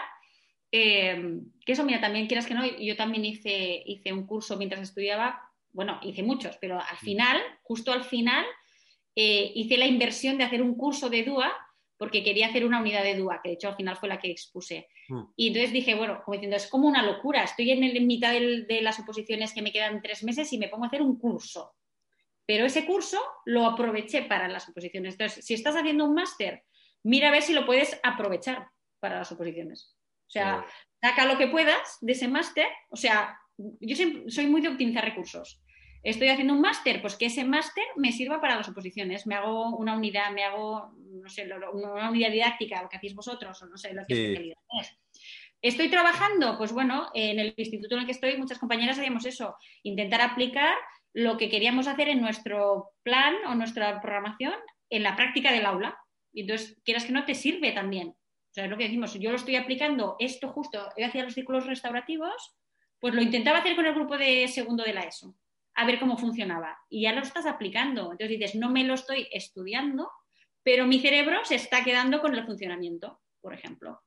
[0.74, 4.82] eh, que eso, mira, también quieras que no, yo también hice, hice un curso mientras
[4.82, 5.42] estudiaba,
[5.72, 8.44] bueno, hice muchos, pero al final, justo al final,
[9.16, 11.50] eh, hice la inversión de hacer un curso de DUA
[11.98, 14.30] porque quería hacer una unidad de DUA, que de hecho al final fue la que
[14.30, 14.88] expuse.
[15.08, 15.22] Mm.
[15.38, 18.34] Y entonces dije, bueno, como diciendo, es como una locura, estoy en, el- en mitad
[18.34, 21.18] del- de las oposiciones que me quedan tres meses y me pongo a hacer un
[21.18, 21.72] curso.
[22.46, 25.14] Pero ese curso lo aproveché para las oposiciones.
[25.14, 26.64] Entonces, si estás haciendo un máster,
[27.04, 28.68] mira a ver si lo puedes aprovechar
[29.00, 29.96] para las oposiciones.
[30.28, 30.66] O sea,
[31.02, 32.68] saca lo que puedas de ese máster.
[32.90, 35.62] O sea, yo siempre- soy muy de optimizar recursos.
[36.02, 39.26] Estoy haciendo un máster, pues que ese máster me sirva para las oposiciones.
[39.26, 43.62] Me hago una unidad, me hago, no sé, una unidad didáctica, lo que hacéis vosotros,
[43.62, 44.22] o no sé, lo que Sí.
[44.24, 44.98] especialidad es.
[45.62, 49.56] Estoy trabajando, pues bueno, en el instituto en el que estoy, muchas compañeras hacíamos eso,
[49.84, 50.76] intentar aplicar
[51.14, 54.54] lo que queríamos hacer en nuestro plan o nuestra programación
[54.90, 55.98] en la práctica del aula.
[56.34, 58.10] Y entonces, quieras que no, te sirve también.
[58.10, 61.34] O sea, es lo que decimos, yo lo estoy aplicando esto justo, yo hacía los
[61.34, 62.56] círculos restaurativos,
[63.00, 65.36] pues lo intentaba hacer con el grupo de segundo de la ESO,
[65.76, 66.78] a ver cómo funcionaba.
[66.90, 68.12] Y ya lo estás aplicando.
[68.12, 70.12] Entonces dices, no me lo estoy estudiando,
[70.64, 74.02] pero mi cerebro se está quedando con el funcionamiento, por ejemplo.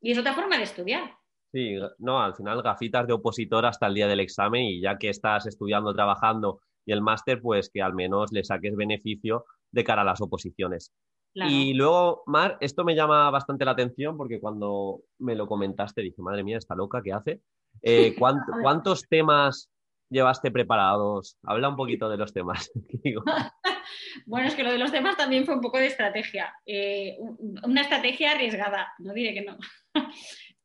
[0.00, 1.17] Y es otra forma de estudiar.
[1.52, 5.08] Sí, no, al final gafitas de opositor hasta el día del examen y ya que
[5.08, 10.02] estás estudiando, trabajando y el máster, pues que al menos le saques beneficio de cara
[10.02, 10.92] a las oposiciones.
[11.34, 11.50] Claro.
[11.50, 16.20] Y luego, Mar, esto me llama bastante la atención porque cuando me lo comentaste dije,
[16.22, 17.40] madre mía, está loca, ¿qué hace?
[17.82, 19.70] Eh, ¿cuánt- ¿Cuántos temas
[20.10, 21.36] llevaste preparados?
[21.42, 22.70] Habla un poquito de los temas.
[23.04, 23.22] Digo,
[24.26, 26.52] Bueno, es que lo de los temas también fue un poco de estrategia.
[26.66, 29.56] Eh, un- una estrategia arriesgada, no diré que no.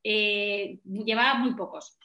[0.03, 1.97] Eh, llevaba muy pocos.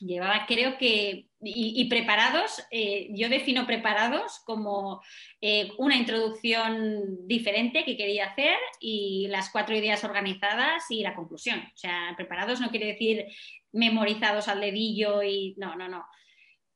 [0.00, 5.02] Llevaba, creo que, y, preparados, eh, yo defino preparados como
[5.42, 11.60] eh, una introducción diferente que quería hacer y las cuatro ideas organizadas y la conclusión.
[11.60, 13.26] O sea, preparados no quiere decir
[13.72, 16.06] memorizados al dedillo y no, no, no.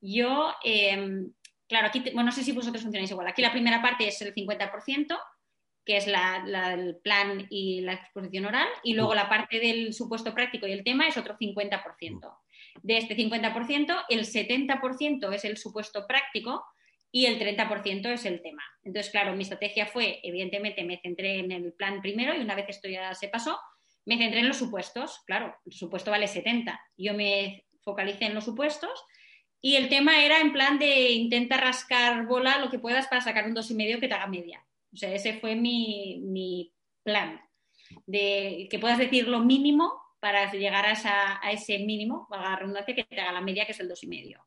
[0.02, 1.24] Yo, eh,
[1.66, 3.28] claro, aquí, bueno, no sé si vosotros funcionáis igual.
[3.28, 5.18] Aquí la primera parte es el 50%,
[5.84, 9.92] que es la- la- el plan y la exposición oral, y luego la parte del
[9.92, 12.38] supuesto práctico y el tema es otro 50%.
[12.82, 16.64] De este 50%, el 70% es el supuesto práctico
[17.12, 18.64] y el 30% es el tema.
[18.82, 22.66] Entonces, claro, mi estrategia fue, evidentemente, me centré en el plan primero y una vez
[22.68, 23.58] esto ya se pasó,
[24.06, 25.22] me centré en los supuestos.
[25.26, 26.80] Claro, el supuesto vale 70.
[26.96, 29.04] Yo me focalicé en los supuestos
[29.60, 33.46] y el tema era en plan de intenta rascar bola lo que puedas para sacar
[33.46, 34.64] un dos y medio que te haga media.
[34.94, 36.72] O sea, ese fue mi, mi
[37.02, 37.40] plan.
[38.06, 42.56] De que puedas decir lo mínimo para llegar a, esa- a ese mínimo, valga la
[42.56, 44.42] redundancia, que te haga la media, que es el dos y medio.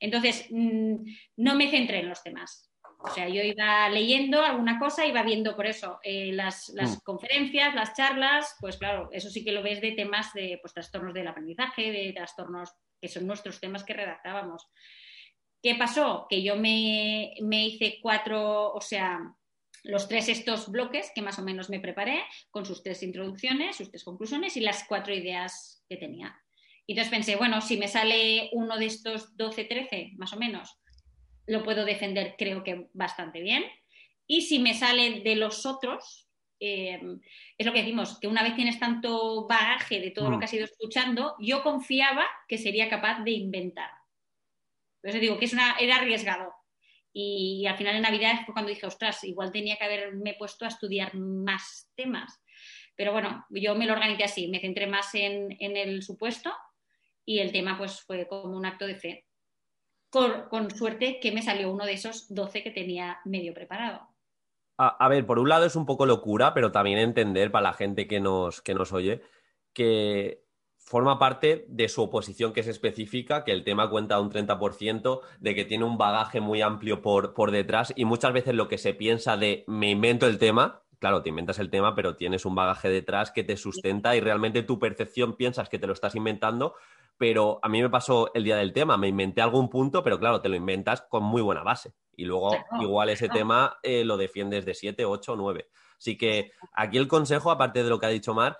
[0.00, 0.94] Entonces, mm,
[1.36, 2.66] no me centré en los temas.
[3.02, 7.00] O sea, yo iba leyendo alguna cosa, iba viendo por eso eh, las, las Mm.
[7.04, 11.14] conferencias, las charlas, pues claro, eso sí que lo ves de temas de pues, trastornos
[11.14, 14.66] del aprendizaje, de trastornos que son nuestros temas que redactábamos.
[15.62, 16.26] ¿Qué pasó?
[16.28, 19.18] Que yo me, me hice cuatro, o sea,
[19.82, 23.90] los tres estos bloques que más o menos me preparé, con sus tres introducciones, sus
[23.90, 26.40] tres conclusiones y las cuatro ideas que tenía.
[26.86, 30.78] Y entonces pensé, bueno, si me sale uno de estos 12, 13, más o menos,
[31.46, 33.64] lo puedo defender creo que bastante bien.
[34.26, 36.28] Y si me sale de los otros,
[36.60, 37.00] eh,
[37.56, 40.38] es lo que decimos, que una vez tienes tanto bagaje de todo lo Mm.
[40.40, 43.90] que has ido escuchando, yo confiaba que sería capaz de inventar.
[45.02, 46.52] Entonces digo que es una, era arriesgado.
[47.12, 50.68] Y, al final en Navidad fue cuando dije, ostras, igual tenía que haberme puesto a
[50.68, 52.42] estudiar más temas.
[52.96, 56.52] Pero bueno, yo me lo organicé así, me centré más en, en el supuesto
[57.24, 59.26] y el tema pues fue como un acto de fe.
[60.10, 64.08] Con, con suerte que me salió uno de esos 12 que tenía medio preparado.
[64.76, 67.72] A, a ver, por un lado es un poco locura, pero también entender para la
[67.72, 69.22] gente que nos, que nos oye
[69.72, 70.42] que
[70.90, 75.54] forma parte de su oposición que es específica, que el tema cuenta un 30%, de
[75.54, 78.92] que tiene un bagaje muy amplio por, por detrás y muchas veces lo que se
[78.92, 82.88] piensa de me invento el tema, claro, te inventas el tema, pero tienes un bagaje
[82.88, 86.74] detrás que te sustenta y realmente tu percepción piensas que te lo estás inventando,
[87.16, 90.40] pero a mí me pasó el día del tema, me inventé algún punto, pero claro,
[90.40, 91.92] te lo inventas con muy buena base.
[92.16, 93.38] Y luego Claro, igual ese claro.
[93.38, 95.68] tema eh, lo defiendes de 7, 8, 9.
[95.96, 98.58] Así que aquí el consejo, aparte de lo que ha dicho Mar,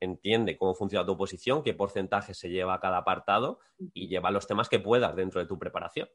[0.00, 3.60] entiende cómo funciona tu oposición, qué porcentaje se lleva a cada apartado
[3.94, 6.08] y lleva los temas que puedas dentro de tu preparación.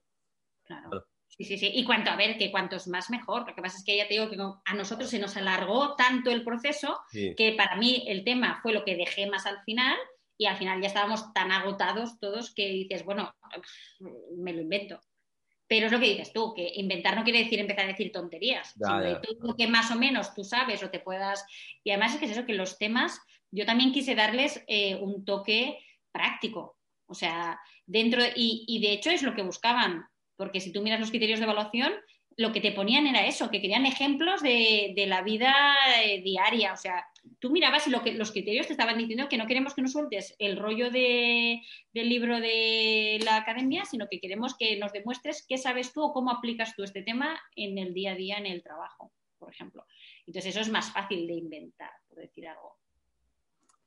[0.63, 1.07] Claro.
[1.27, 1.71] Sí, sí, sí.
[1.73, 3.47] Y cuanto, a ver, que cuantos más mejor.
[3.47, 6.29] Lo que pasa es que ya te digo que a nosotros se nos alargó tanto
[6.29, 7.33] el proceso Sí.
[7.35, 9.97] que para mí el tema fue lo que dejé más al final
[10.37, 13.33] y al final ya estábamos tan agotados todos que dices, bueno,
[14.37, 14.99] me lo invento.
[15.67, 18.73] Pero es lo que dices tú, que inventar no quiere decir empezar a decir tonterías,
[18.75, 19.07] Ya, sino ya.
[19.09, 21.45] de todo lo que más o menos tú sabes o te puedas...
[21.83, 23.21] Y además es que es eso, que los temas,
[23.51, 25.77] yo también quise darles eh, un toque
[26.11, 26.77] práctico.
[27.05, 30.05] O sea, dentro, y, y de hecho es lo que buscaban,
[30.37, 31.93] porque si tú miras los criterios de evaluación,
[32.37, 35.53] lo que te ponían era eso, que querían ejemplos de, la vida
[36.03, 36.73] eh, diaria.
[36.73, 37.05] O sea,
[37.39, 39.91] tú mirabas y lo que, los criterios te estaban diciendo que no queremos que nos
[39.91, 41.61] sueltes el rollo del
[41.93, 46.31] libro de la academia, sino que queremos que nos demuestres qué sabes tú o cómo
[46.31, 49.85] aplicas tú este tema en el día a día, en el trabajo, por ejemplo.
[50.25, 52.80] Entonces eso es más fácil de inventar, por decir algo.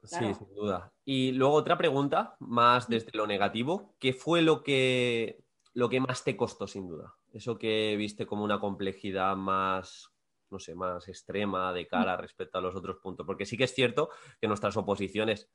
[0.04, 0.92] Sí, sin duda.
[1.04, 3.94] Y luego otra pregunta, más desde lo negativo.
[3.98, 7.14] ¿Qué fue lo que, lo que más te costó, sin duda?
[7.32, 10.10] Eso que viste como una complejidad más,
[10.50, 13.26] no sé, más extrema de cara respecto a los otros puntos.
[13.26, 15.50] Porque sí que es cierto que nuestras oposiciones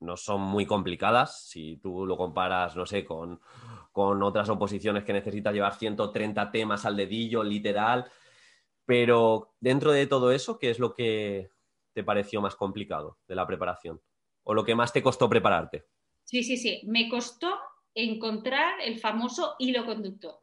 [0.00, 1.48] no son muy complicadas.
[1.48, 3.40] Si tú lo comparas, no sé, con,
[3.92, 8.10] con otras oposiciones que necesitas llevar 130 temas al dedillo, literal.
[8.86, 11.52] Pero dentro de todo eso, ¿qué es lo que
[12.00, 14.00] te pareció más complicado de la preparación?
[14.44, 15.84] ¿O lo que más te costó prepararte?
[16.24, 16.80] Sí, sí, sí.
[16.86, 17.58] Me costó
[17.94, 20.38] encontrar el famoso hilo conductor.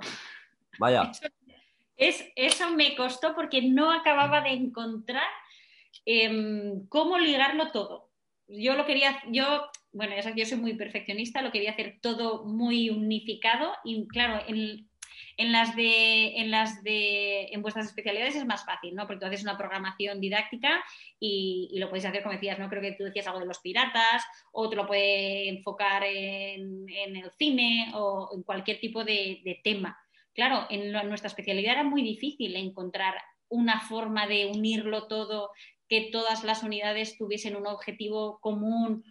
[0.77, 1.11] Vaya.
[1.97, 5.25] Eso, es, eso me costó porque no acababa de encontrar
[6.05, 8.11] em, cómo ligarlo todo.
[8.47, 13.73] Yo lo quería, yo, bueno, yo soy muy perfeccionista, lo quería hacer todo muy unificado
[13.83, 14.86] y claro, en,
[15.37, 19.05] en las de, en las de, en vuestras especialidades es más fácil, ¿no?
[19.05, 20.83] Porque tú haces una programación didáctica
[21.19, 22.69] y, lo podéis hacer como decías, ¿no?
[22.69, 27.31] Creo que tú decías algo de los piratas, o te lo puede enfocar en, el
[27.37, 29.97] cine o en cualquier tipo de, tema.
[30.33, 33.13] Claro, en, nuestra especialidad era muy difícil encontrar
[33.47, 35.51] una forma de unirlo todo,
[35.87, 39.03] que todas las unidades tuviesen un objetivo común,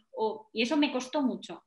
[0.53, 1.66] y eso me costó mucho.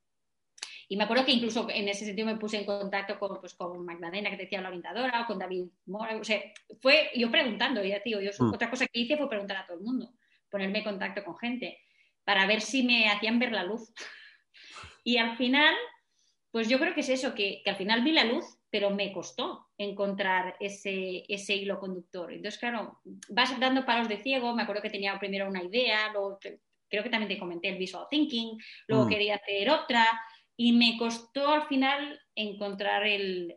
[0.92, 3.86] Y me acuerdo que incluso en ese sentido me puse en contacto con, pues, con
[3.86, 6.18] Magdalena, que te decía la orientadora, o con David Mora.
[6.18, 6.42] O sea,
[6.82, 8.54] fue yo preguntando, ya tío, yo, mm.
[8.56, 10.12] otra cosa que hice fue preguntar a todo el mundo,
[10.50, 11.78] ponerme en contacto con gente,
[12.24, 13.94] para ver si me hacían ver la luz.
[15.02, 15.74] Y al final,
[16.52, 19.12] pues yo creo que es eso, que, que al final vi la luz, pero me
[19.14, 22.32] costó encontrar ese, ese, hilo conductor.
[22.32, 26.38] Entonces, claro, vas dando palos de ciego, me acuerdo que tenía primero una idea, luego
[26.90, 29.10] creo que también te comenté el visual thinking, luego mm.
[29.10, 30.06] quería hacer otra,
[30.62, 33.56] y me costó al final encontrar el,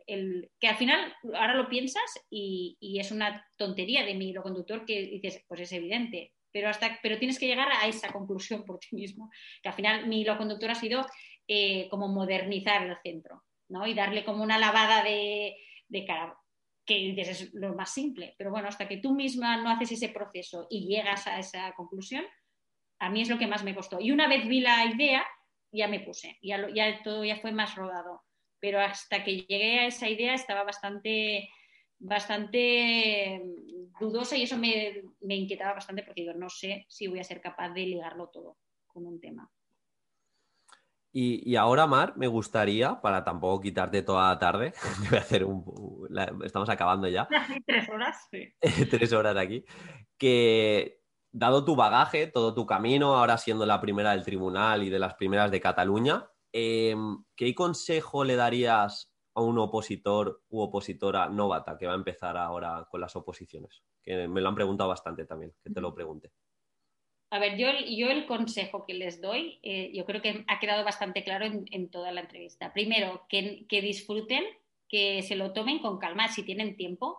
[0.57, 5.01] que al final ahora lo piensas y, es una tontería de mi hilo conductor que
[5.01, 8.95] dices, pues es evidente, pero, hasta, pero tienes que llegar a esa conclusión por ti
[8.95, 9.29] mismo,
[9.61, 11.05] que al final mi hilo conductor ha sido
[11.45, 13.85] eh, como modernizar el centro ¿no?
[13.85, 15.57] y darle como una lavada de,
[15.89, 16.37] de cara,
[16.85, 20.67] que es lo más simple, pero bueno, hasta que tú misma no haces ese proceso
[20.69, 22.23] y llegas a esa conclusión,
[22.99, 23.99] a mí es lo que más me costó.
[23.99, 25.25] Y una vez vi la idea,
[25.73, 28.23] ya me puse, ya, ya todo ya fue más rodado.
[28.59, 31.49] Pero hasta que llegué a esa idea estaba bastante,
[31.99, 33.41] bastante
[33.99, 37.41] dudosa y eso me, me inquietaba bastante porque yo no sé si voy a ser
[37.41, 38.57] capaz de ligarlo todo
[38.87, 39.51] con un tema.
[41.15, 44.73] Y, ahora, Mar, me gustaría, para tampoco quitarte toda la tarde,
[45.09, 45.63] voy a hacer un,
[46.43, 47.27] estamos acabando ya.
[47.67, 48.51] Tres horas, sí.
[48.89, 49.63] Tres horas aquí.
[50.17, 51.02] Que
[51.33, 55.15] dado tu bagaje, todo tu camino, ahora siendo la primera del tribunal y de las
[55.15, 61.87] primeras de Cataluña, em, ¿qué consejo le darías a un opositor u opositora novata que
[61.87, 63.83] va a empezar ahora con las oposiciones?
[64.03, 66.31] Que me lo han preguntado bastante también, que te lo pregunte.
[67.31, 70.83] A ver, yo, yo el consejo que les doy, eh, yo creo que ha quedado
[70.83, 72.71] bastante claro en, toda la entrevista.
[72.73, 74.43] Primero, que, disfruten,
[74.87, 77.17] que se lo tomen con calma si tienen tiempo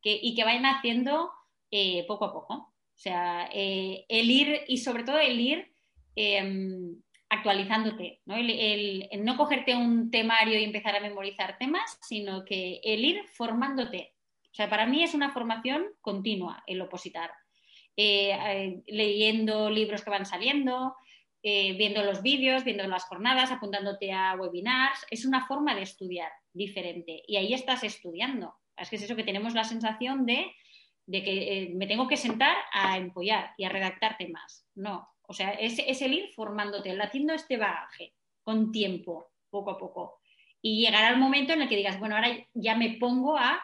[0.00, 1.32] y que vayan haciendo
[1.72, 2.67] eh, poco a poco.
[2.98, 5.72] O sea, eh, el ir y sobre todo el ir
[6.16, 8.34] em, actualizándote, ¿no?
[8.34, 14.14] El, no cogerte un temario y empezar a memorizar temas, sino que el ir formándote.
[14.50, 17.30] O sea, para mí es una formación continua el opositar.
[17.96, 20.96] Eh, eh, leyendo libros que van saliendo,
[21.40, 25.06] viendo los vídeos, viendo las jornadas, apuntándote a webinars.
[25.08, 27.22] Es una forma de estudiar diferente.
[27.28, 28.54] Y ahí estás estudiando.
[28.76, 30.52] Es que es eso que tenemos la sensación de
[31.08, 34.68] de que eh, me tengo que sentar a empollar y a redactar temas.
[34.74, 40.20] No, o sea, es, el ir formándote, haciendo este bagaje con tiempo, poco a poco.
[40.60, 43.58] Y llegará el momento en el que digas, bueno, ahora ya me pongo a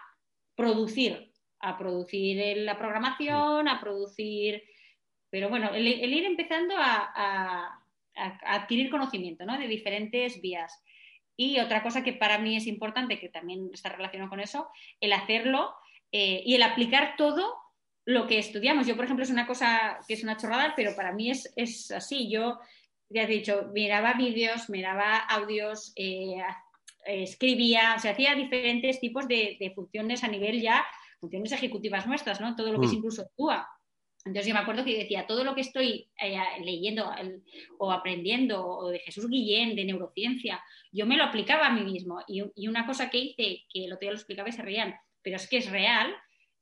[0.54, 4.62] producir, a producir la programación, a producir...
[5.28, 7.78] Pero bueno, el, ir empezando a,
[8.14, 9.58] adquirir conocimiento ¿no?
[9.58, 10.82] de diferentes vías.
[11.36, 14.68] Y otra cosa que para mí es importante, que también está relacionado con eso,
[15.00, 15.74] el hacerlo
[16.16, 17.56] eh, y el aplicar todo
[18.04, 18.86] lo que estudiamos.
[18.86, 22.30] Yo, por ejemplo, es una cosa que es una chorrada, pero para mí es, así.
[22.30, 22.60] Yo,
[23.08, 26.36] ya he dicho, miraba vídeos, miraba audios, eh,
[27.04, 30.86] escribía, o sea, hacía diferentes tipos de, funciones a nivel ya,
[31.18, 32.54] funciones ejecutivas nuestras, ¿no?
[32.54, 32.96] Todo lo que es mm.
[32.96, 33.68] incluso TUA.
[34.24, 37.10] Entonces yo me acuerdo que decía, todo lo que estoy eh, leyendo
[37.78, 40.62] o aprendiendo, o de Jesús Guillén, de neurociencia,
[40.92, 42.22] yo me lo aplicaba a mí mismo.
[42.28, 44.94] Y, y, una cosa que hice, que el otro día lo explicaba y se reían,
[45.24, 46.14] pero es que es real.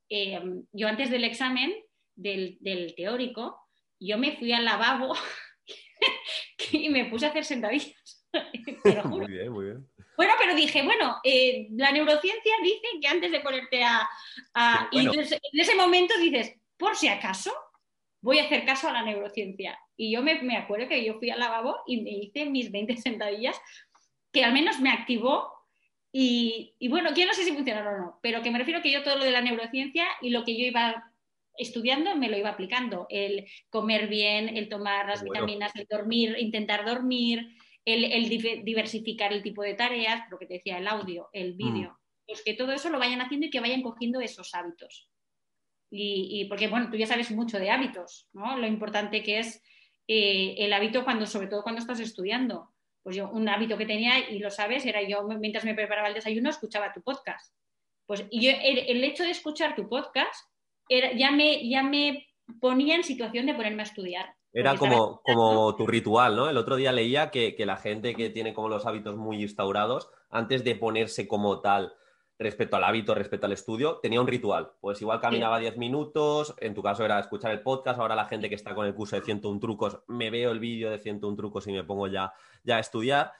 [0.08, 0.40] Eh,
[0.72, 1.74] yo antes del examen
[2.14, 3.58] del, teórico,
[4.00, 5.14] yo me fui al lavabo
[6.72, 8.26] y me puse a hacer sentadillas.
[9.04, 9.86] Muy bien, muy bien.
[10.16, 14.08] Bueno, pero dije, bueno, eh, la neurociencia dice que antes de ponerte a...
[14.90, 17.52] Y en ese momento dices, por si acaso,
[18.22, 19.78] voy a hacer caso a la neurociencia.
[19.96, 22.96] Y yo me, me, acuerdo que yo fui al lavabo y me hice mis 20
[22.96, 23.60] sentadillas,
[24.32, 25.52] que al menos me activó.
[26.12, 28.92] Y, y bueno, que no sé si funcionaron o no, pero que me refiero que
[28.92, 31.12] yo todo lo de la neurociencia y lo que yo iba
[31.56, 33.06] estudiando me lo iba aplicando.
[33.08, 38.28] El comer bien, el tomar las vitaminas, el dormir, intentar dormir, el,
[38.64, 41.56] diversificar el tipo de tareas, lo que te decía, el audio, el mm.
[41.56, 41.98] vídeo.
[42.26, 45.08] Pues que todo eso lo vayan haciendo y que vayan cogiendo esos hábitos.
[45.94, 48.56] Y, porque, bueno, tú ya sabes mucho de hábitos, ¿no?
[48.56, 49.62] Lo importante que es
[50.08, 52.71] eh, el hábito cuando, sobre todo cuando estás estudiando.
[53.02, 56.14] Pues yo, un hábito que tenía, y lo sabes, era yo mientras me preparaba el
[56.14, 57.54] desayuno, escuchaba tu podcast.
[58.06, 60.34] Pues y yo, el, hecho de escuchar tu podcast
[60.88, 62.26] era, ya, me, ya me
[62.60, 64.34] ponía en situación de ponerme a estudiar.
[64.52, 66.48] Era como, como tu ritual, ¿no?
[66.48, 70.10] El otro día leía que, que, la gente que tiene como los hábitos muy instaurados,
[70.30, 71.94] antes de ponerse como tal
[72.42, 74.72] respecto al hábito, respecto al estudio, tenía un ritual.
[74.80, 78.48] Pues igual caminaba 10 minutos, en tu caso era escuchar el podcast, ahora la gente
[78.48, 81.66] que está con el curso de 101 trucos, me veo el vídeo de 101 trucos
[81.66, 82.32] y me pongo ya,
[82.64, 83.32] ya a estudiar.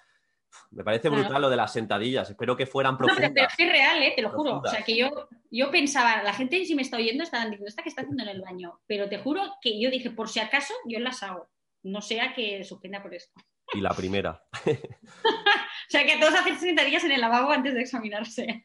[0.71, 2.29] Me parece brutal lo de las sentadillas.
[2.29, 3.31] Espero que fueran profundas.
[3.31, 4.13] No, pero, es real, ¿eh?
[4.15, 4.59] te lo juro.
[4.59, 7.83] O sea, que yo, yo pensaba, la gente si me está oyendo está diciendo, ¿esta
[7.83, 8.81] que está haciendo en el baño?
[8.87, 11.49] Pero te juro que yo dije, por si acaso, yo las hago.
[11.83, 13.41] No sea que suspenda por esto.
[13.73, 14.43] Y la primera.
[15.93, 18.65] o sea, que todos hacen sentadillas en el lavabo antes de examinarse.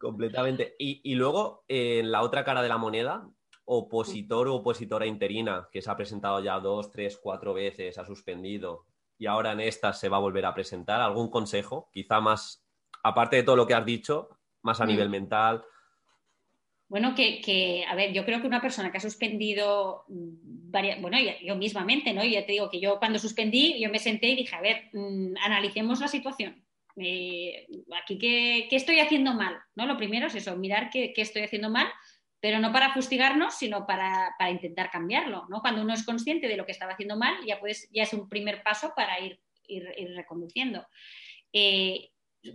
[0.00, 0.74] completamente.
[0.78, 3.28] Y, luego, en la otra cara de la moneda,
[3.66, 8.86] opositor o opositora interina, que se ha presentado ya dos, tres, cuatro veces, ha suspendido,
[9.18, 11.02] y ahora en esta se va a volver a presentar.
[11.02, 11.90] ¿Algún consejo?
[11.92, 12.64] Quizá más,
[13.02, 14.30] aparte de todo lo que has dicho,
[14.62, 14.88] más a mm.
[14.88, 15.66] nivel mental.
[16.94, 21.56] Bueno, que, a ver, yo creo que una persona que ha suspendido varias, bueno, yo,
[21.56, 22.22] mismamente, ¿no?
[22.22, 25.34] Ya te digo que yo cuando suspendí, yo me senté y dije, a ver, mm,
[25.42, 26.64] analicemos la situación.
[26.96, 27.66] Eh,
[28.00, 29.58] aquí, ¿qué, estoy haciendo mal?
[29.74, 29.86] ¿no?
[29.86, 31.88] Lo primero es eso, mirar qué, estoy haciendo mal,
[32.38, 35.46] pero no para fustigarnos, sino para, intentar cambiarlo.
[35.48, 35.62] ¿no?
[35.62, 38.28] Cuando uno es consciente de lo que estaba haciendo mal, ya, puedes, ya es un
[38.28, 39.84] primer paso para ir, ir,
[40.14, 40.86] reconduciendo.
[41.52, 42.10] Eh,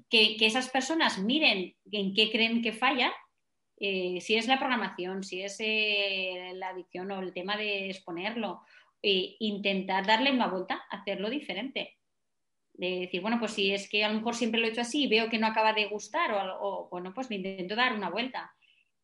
[0.10, 3.12] que, esas personas miren en qué creen que falla,
[3.80, 8.61] eh, si es la programación, si es eh, la adicción o el tema de exponerlo,
[9.01, 11.95] intentar darle una vuelta, hacerlo diferente.
[12.73, 15.03] De decir, bueno, pues si es que a lo mejor siempre lo he hecho así
[15.03, 18.53] y veo que no acaba de gustar, o, bueno, pues me intento dar una vuelta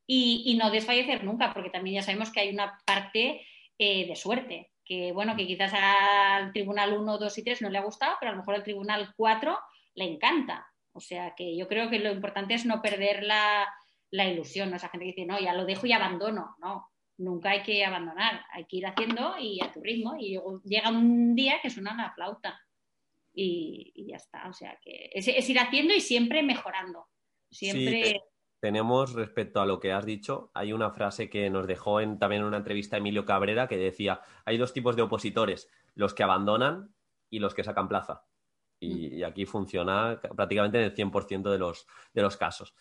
[0.07, 3.45] y, no desfallecer nunca, porque también ya sabemos que hay una parte
[3.77, 7.77] eh, de suerte, que bueno, que quizás al tribunal 1, 2 y 3 no le
[7.77, 9.57] ha gustado, pero a lo mejor al tribunal 4
[9.95, 10.67] le encanta.
[10.93, 13.67] O sea que yo creo que lo importante es no perder la,
[14.11, 14.75] ilusión, ¿no?
[14.75, 16.55] Esa gente que dice, no, ya lo dejo y abandono.
[16.59, 20.15] No, nunca hay que abandonar, hay que ir haciendo y a tu ritmo.
[20.17, 22.59] Y luego llega un día que suena la flauta
[23.33, 24.47] y, ya está.
[24.47, 27.07] O sea que es, ir haciendo y siempre mejorando.
[27.49, 28.21] Siempre
[28.65, 32.41] tenemos respecto a lo que has dicho, hay una frase que nos dejó en, también
[32.41, 36.95] en una entrevista Emilio Cabrera que decía, hay dos tipos de opositores, los que abandonan
[37.29, 38.25] y los que sacan plaza.
[38.79, 39.25] Y, mm.
[39.25, 42.73] aquí funciona prácticamente en el 100% de los, de los casos.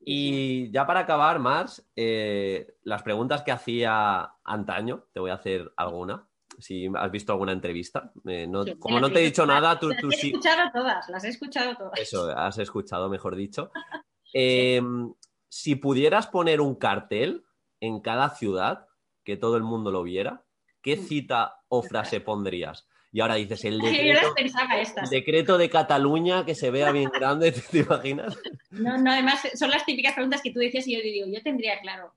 [0.00, 5.72] Y ya para acabar, Mars, eh, las preguntas que hacía antaño, te voy a hacer
[5.76, 6.28] alguna.
[6.58, 8.12] Si has visto alguna entrevista.
[8.26, 10.32] Eh, como no te he dicho nada, tú, tú sí.
[10.32, 12.00] Las he escuchado todas, las he escuchado todas.
[12.00, 13.70] Eso, has escuchado, mejor dicho.
[14.34, 14.82] Eh,
[15.48, 17.46] si pudieras poner un cartel
[17.80, 18.86] en cada ciudad,
[19.24, 20.44] que todo el mundo lo viera,
[20.82, 21.00] ¿qué mm.
[21.00, 22.86] cita o frase pondrías?
[23.12, 23.80] Y ahora dices, el
[25.10, 28.38] decreto, de Cataluña que se vea bien grande, ¿te, imaginas?
[28.70, 31.80] No, no, además son las típicas preguntas que tú decías y yo digo, yo tendría
[31.80, 32.14] claro.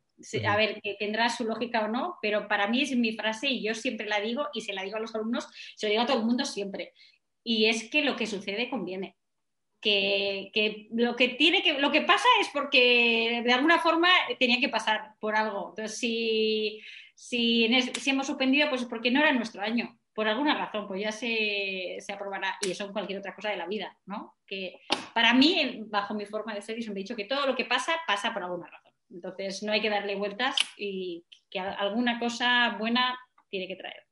[0.47, 3.63] A ver, que tendrá su lógica o no, pero para mí es mi frase y
[3.63, 6.05] yo siempre la digo y se la digo a los alumnos, se lo digo a
[6.05, 6.93] todo el mundo siempre.
[7.43, 9.15] Y es que lo que sucede conviene
[9.81, 14.69] que, lo que tiene que lo que pasa es porque de alguna forma tenía que
[14.69, 15.69] pasar por algo.
[15.69, 16.79] Entonces, si,
[17.15, 17.65] si,
[18.05, 21.97] hemos suspendido, pues es porque no era nuestro año, por alguna razón, pues ya se,
[21.99, 22.57] se, aprobará.
[22.61, 24.35] Y eso en cualquier otra cosa de la vida, ¿no?
[24.45, 24.81] Que
[25.13, 27.65] para mí, bajo mi forma de ser, y siempre he dicho que todo lo que
[27.65, 28.91] pasa, pasa por alguna razón.
[29.09, 33.17] Entonces, no hay que darle vueltas y que alguna cosa buena
[33.49, 34.07] tiene que traer.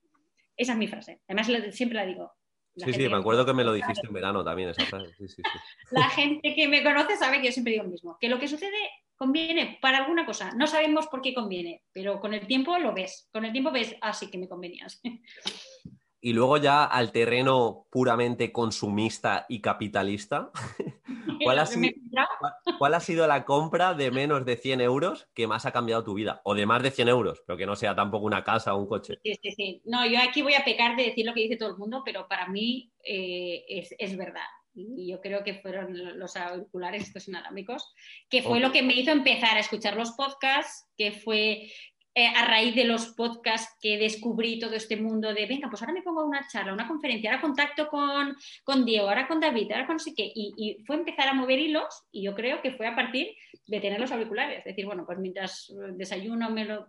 [0.55, 1.21] Esa es mi frase.
[1.27, 2.33] Además, siempre la digo,
[2.75, 5.13] sí, sí, me acuerdo que me lo dijiste en verano también, esa frase.
[5.91, 8.47] La gente que me conoce sabe que yo siempre digo lo mismo, que lo que
[8.47, 8.77] sucede
[9.15, 10.51] conviene para alguna cosa.
[10.55, 13.27] No sabemos por qué conviene, pero con el tiempo lo ves.
[13.31, 15.01] Con el tiempo ves, ah, sí que me convenías.
[16.21, 20.51] Y luego ya al terreno puramente consumista y capitalista.
[21.43, 22.27] ¿Cuál ha, sido, comprado.
[22.39, 26.03] cuál- cuál ha sido la compra de menos de 100 euros que más ha cambiado
[26.03, 26.41] tu vida?
[26.43, 28.87] O de más de 100 euros, pero que no sea tampoco una casa o un
[28.87, 29.19] coche.
[29.23, 29.81] Sí, sí, sí.
[29.85, 32.27] No, yo aquí voy a pecar de decir lo que dice todo el mundo, pero
[32.27, 34.43] para mí eh, es, es verdad.
[34.75, 37.93] Y yo creo que fueron los auriculares, estos inalámbricos,
[38.29, 41.69] que fue lo que me hizo empezar a escuchar los podcasts, que fue
[42.15, 45.93] eh, a raíz de los podcasts que descubrí todo este mundo de, venga, pues ahora
[45.93, 49.71] me pongo a una charla, una conferencia, ahora contacto con, con Diego, ahora con David,
[49.71, 50.31] ahora con no sé qué.
[50.33, 53.35] Y, y fue empezar a mover hilos y yo creo que fue a partir
[53.67, 54.59] de tener los auriculares.
[54.59, 56.87] Es decir, bueno, pues mientras eh, desayuno me lo...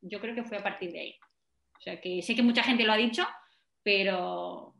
[0.00, 1.14] Yo creo que fue a partir de ahí.
[1.80, 3.26] O sea que sé que mucha gente lo ha dicho,
[3.82, 4.74] pero.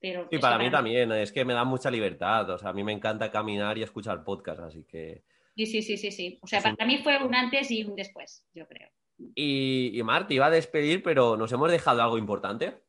[0.00, 2.48] pero Y para mí también, es que me da mucha libertad.
[2.50, 5.24] O sea, a mí me encanta caminar y escuchar podcast, así que.
[5.56, 6.38] Sí, sí, sí, sí, sí.
[6.42, 8.88] O sea, para mí fue un antes y un después, yo creo.
[9.34, 12.82] Y, y Mar, te iba a despedir, pero nos hemos dejado algo importante.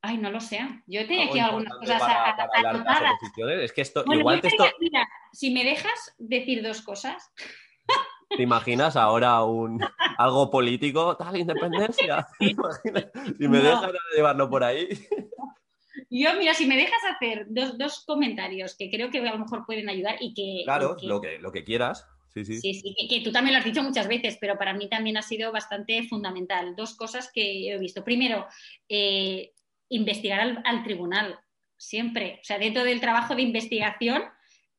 [0.00, 0.58] Ay, no lo sé.
[0.86, 3.14] Yo tenía aquí algunas cosas anotadas.
[3.60, 7.32] Es que esto, Bueno, igual te, esto, mira, si me dejas decir dos cosas.
[8.36, 9.78] ¿te imaginas ahora un
[10.16, 12.26] algo político, tal independencia.
[13.38, 13.64] Si me No.
[13.64, 14.88] dejas llevarlo por ahí.
[16.10, 19.64] Yo, mira, si me dejas hacer dos, dos comentarios que creo que a lo mejor
[19.66, 20.64] pueden ayudar y que.
[20.64, 22.06] Claro, y que- lo que, lo que quieras.
[22.34, 22.94] Sí, sí.
[23.08, 26.02] Que, tú también lo has dicho muchas veces, pero para mí también ha sido bastante
[26.04, 26.74] fundamental.
[26.76, 28.04] Dos cosas que he visto.
[28.04, 28.46] Primero,
[28.88, 29.52] eh,
[29.88, 31.38] investigar al, al tribunal,
[31.76, 32.38] siempre.
[32.40, 34.22] O sea, dentro del trabajo de investigación,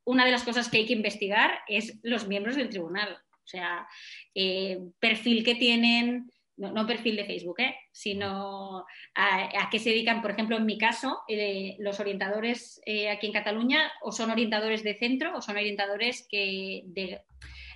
[0.06, 3.18] una de las cosas que hay que investigar es los miembros del tribunal.
[3.44, 3.88] O sea,
[4.34, 7.76] eh, perfil que tienen, no, perfil de Facebook, ¿eh?
[7.92, 8.86] sino
[9.16, 13.34] a, qué se dedican, por ejemplo, en mi caso, eh, los orientadores eh, aquí en
[13.34, 17.22] Cataluña o son orientadores de centro o son orientadores que de,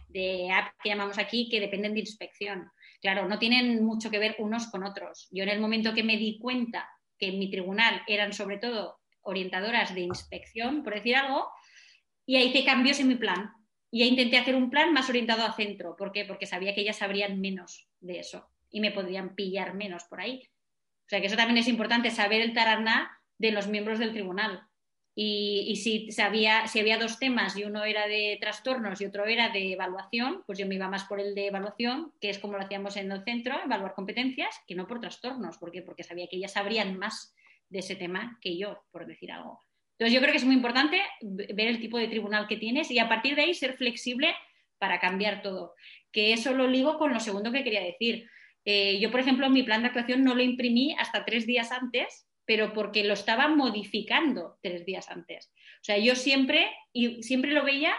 [0.10, 2.70] de app que llamamos aquí que dependen de inspección.
[3.02, 5.28] Claro, no tienen mucho que ver unos con otros.
[5.32, 9.00] Yo en el momento que me di cuenta que en mi tribunal eran sobre todo
[9.22, 11.48] orientadoras de inspección, por decir algo,
[12.26, 13.52] y ahí hice cambios en mi plan.
[13.90, 15.96] Y ahí intenté hacer un plan más orientado a centro.
[15.96, 16.26] ¿Por qué?
[16.26, 20.44] Porque sabía que ellas sabrían menos de eso y me podrían pillar menos por ahí.
[21.06, 24.64] O sea que eso también es importante, saber el taraná de los miembros del tribunal.
[25.16, 29.26] Y, y si, sabía, si había dos temas y uno era de trastornos y otro
[29.26, 32.54] era de evaluación, pues yo me iba más por el de evaluación, que es como
[32.54, 35.58] lo hacíamos en el centro, evaluar competencias, que no por trastornos.
[35.58, 35.82] ¿Por qué?
[35.82, 37.34] Porque sabía que ellas sabrían más
[37.70, 39.60] de ese tema que yo, por decir algo.
[39.94, 43.00] Entonces yo creo que es muy importante ver el tipo de tribunal que tienes y
[43.00, 44.36] a partir de ahí ser flexible
[44.78, 45.74] para cambiar todo.
[46.12, 48.30] Que eso lo ligo con lo segundo que quería decir.
[48.70, 52.28] Eh, yo, por ejemplo, mi plan de actuación no lo imprimí hasta tres días antes,
[52.46, 55.54] pero porque lo estaba modificando tres días antes.
[55.56, 57.96] O sea, yo siempre, y siempre lo veía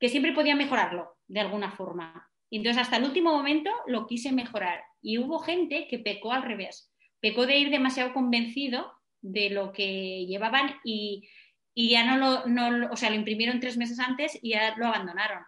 [0.00, 2.26] que siempre podía mejorarlo de alguna forma.
[2.50, 4.82] Entonces hasta el último momento lo quise mejorar.
[5.02, 6.90] Y hubo gente que pecó al revés.
[7.20, 11.28] Pecó de ir demasiado convencido de lo que llevaban y,
[11.74, 15.44] ya no lo, o sea, lo imprimieron tres meses antes y ya lo abandonaron.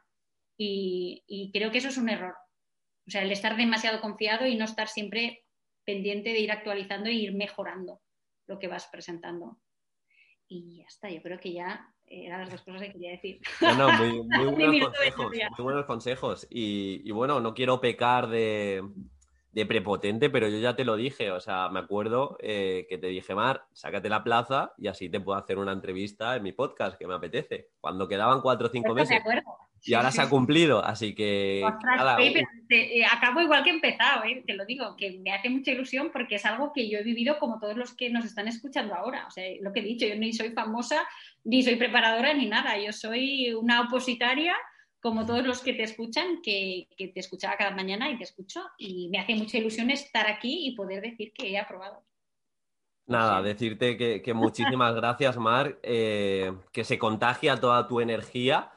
[0.59, 2.35] Y creo que eso es un error.
[3.09, 5.43] O sea, el estar demasiado confiado y no estar siempre
[5.85, 8.03] pendiente de ir actualizando e ir mejorando
[8.47, 9.59] lo que vas presentando.
[10.47, 13.41] Y ya está, yo creo que ya eran las dos cosas que quería decir.
[13.63, 14.21] No, no, muy,
[14.55, 15.33] buenos consejos.
[15.57, 16.47] Muy buenos consejos.
[16.51, 18.83] Y, y bueno, no quiero pecar de,
[19.53, 21.31] de prepotente, pero yo ya te lo dije.
[21.31, 25.21] O sea, me acuerdo eh, que te dije, Mar, sácate la plaza y así te
[25.21, 27.71] puedo hacer una entrevista en mi podcast, que me apetece.
[27.81, 29.21] Cuando quedaban cuatro o cinco ¿Estás de meses.
[29.21, 29.68] acuerdo?
[29.85, 31.63] Y ahora se ha cumplido, así que.
[31.65, 34.43] Ostras, nada, oye, pero te- eh, acabo igual que he empezado, ¿eh?
[34.47, 37.39] te lo digo, que me hace mucha ilusión porque es algo que yo he vivido
[37.39, 39.27] como todos los que nos están escuchando ahora.
[39.27, 41.07] O sea, lo que he dicho, yo ni soy famosa,
[41.45, 42.79] ni soy preparadora, ni nada.
[42.79, 44.55] Yo soy una opositaria
[45.01, 48.63] como todos los que te escuchan, que, que te escuchaba cada mañana y te escucho.
[48.79, 52.03] Y me hace mucha ilusión estar aquí y poder decir que he aprobado.
[53.07, 58.71] Nada, decirte que, que muchísimas gracias, Mar, eh, que se contagia toda tu energía,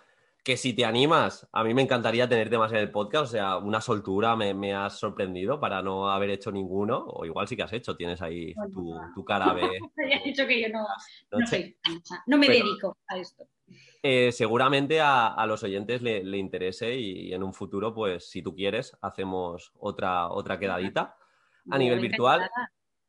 [0.44, 3.58] que si te animas, a mí me encantaría tenerte más en el podcast, o sea,
[3.58, 7.62] una soltura me, me has sorprendido para no haber hecho ninguno, o igual sí que
[7.64, 9.62] has hecho, tienes ahí Bueno, tu, tu cara B.
[10.48, 10.80] Que yo no,
[11.32, 11.46] no noche.
[11.48, 13.48] soy famosa, no me Pero- dedico a esto.
[14.04, 18.42] Eh, seguramente a, a los oyentes le, le interese y, en un futuro, pues si
[18.42, 21.16] tú quieres, hacemos otra, otra quedadita.
[21.70, 22.50] A nivel virtual,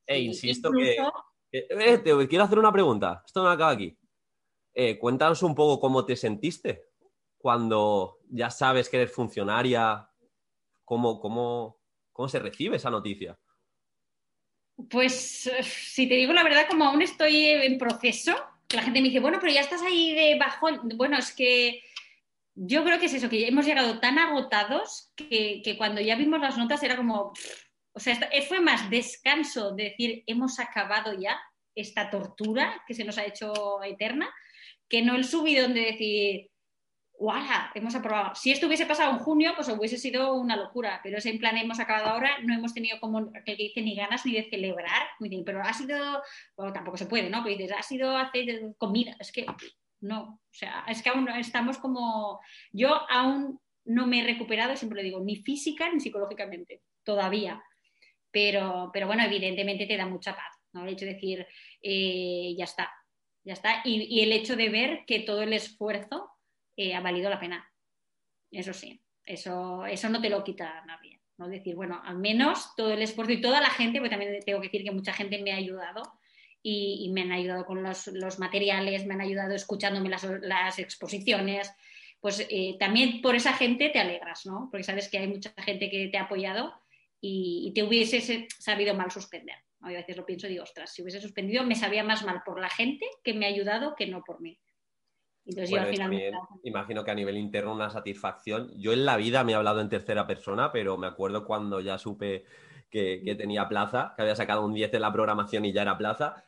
[0.07, 1.13] e Sí, insisto que, incluso-
[1.51, 3.23] Eh, eh, te quiero hacer una pregunta.
[3.25, 3.97] Esto no acaba aquí.
[4.75, 6.92] Eh, cuéntanos un poco cómo te sentiste
[7.43, 10.09] cuando ya sabes que eres funcionaria.
[10.85, 11.81] ¿Cómo, cómo,
[12.13, 13.39] cómo se recibe esa noticia?
[14.89, 18.35] Pues eh, si te digo la verdad, como aún estoy en proceso,
[18.75, 20.89] la gente me dice, bueno, pero ya estás ahí de bajón.
[20.97, 21.83] Bueno, es que
[22.55, 26.41] yo creo que es eso, que hemos llegado tan agotados que, que cuando ya vimos
[26.41, 27.33] las notas era como,
[27.93, 31.41] o sea, esta- fue más descanso de decir, hemos acabado ya
[31.75, 34.33] esta tortura que se nos ha hecho eterna,
[34.89, 36.51] que no el subidón de decir,
[37.23, 37.71] ¡guau!
[37.75, 38.35] Hemos aprobado.
[38.35, 41.57] Si esto hubiese pasado en junio, pues hubiese sido una locura, pero es en plan,
[41.57, 45.07] hemos acabado ahora, no hemos tenido como que dice ni ganas ni de celebrar,
[45.47, 46.21] pero ha sido,
[46.57, 47.45] bueno, tampoco se puede, ¿no?
[47.45, 49.47] Pero dices, ha sido hacer comida, es que
[50.01, 52.41] no, o sea, es que aún estamos como,
[52.73, 57.63] yo aún no me he recuperado, siempre lo digo, ni física ni psicológicamente, todavía.
[58.33, 60.85] Pero, pero bueno, evidentemente te da mucha paz, ¿no?
[60.85, 61.47] El hecho de decir,
[61.83, 62.91] eh, ya está,
[63.45, 63.83] ya está.
[63.85, 66.32] Y, el hecho de ver que todo el esfuerzo
[66.77, 67.69] eh, ha valido la pena.
[68.51, 71.21] Eso sí, eso, eso no te lo quita nadie.
[71.39, 71.49] ¿no?
[71.49, 74.69] decir, bueno, al menos todo el esfuerzo y toda la gente, porque también tengo que
[74.69, 76.03] decir que mucha gente me ha ayudado
[76.63, 81.73] y, me han ayudado con los, materiales, me han ayudado escuchándome las, exposiciones.
[82.21, 84.69] Pues eh, también por esa gente te alegras, ¿no?
[84.71, 86.73] Porque sabes que hay mucha gente que te ha apoyado
[87.21, 89.57] y, te hubiese sabido mal suspender.
[89.81, 92.61] A veces lo pienso y digo, ostras, si hubiese suspendido me sabía más mal por
[92.61, 94.59] la gente que me ha ayudado que no por mí.
[95.45, 96.33] Entonces yo al final
[96.63, 98.71] imagino que a nivel interno una satisfacción.
[98.77, 101.99] Yo en la vida me he hablado en tercera persona, pero me acuerdo cuando ya
[101.99, 102.45] supe
[102.91, 105.99] que, que tenía plaza, que había sacado un 10 en la programación y ya era
[105.99, 106.45] plaza,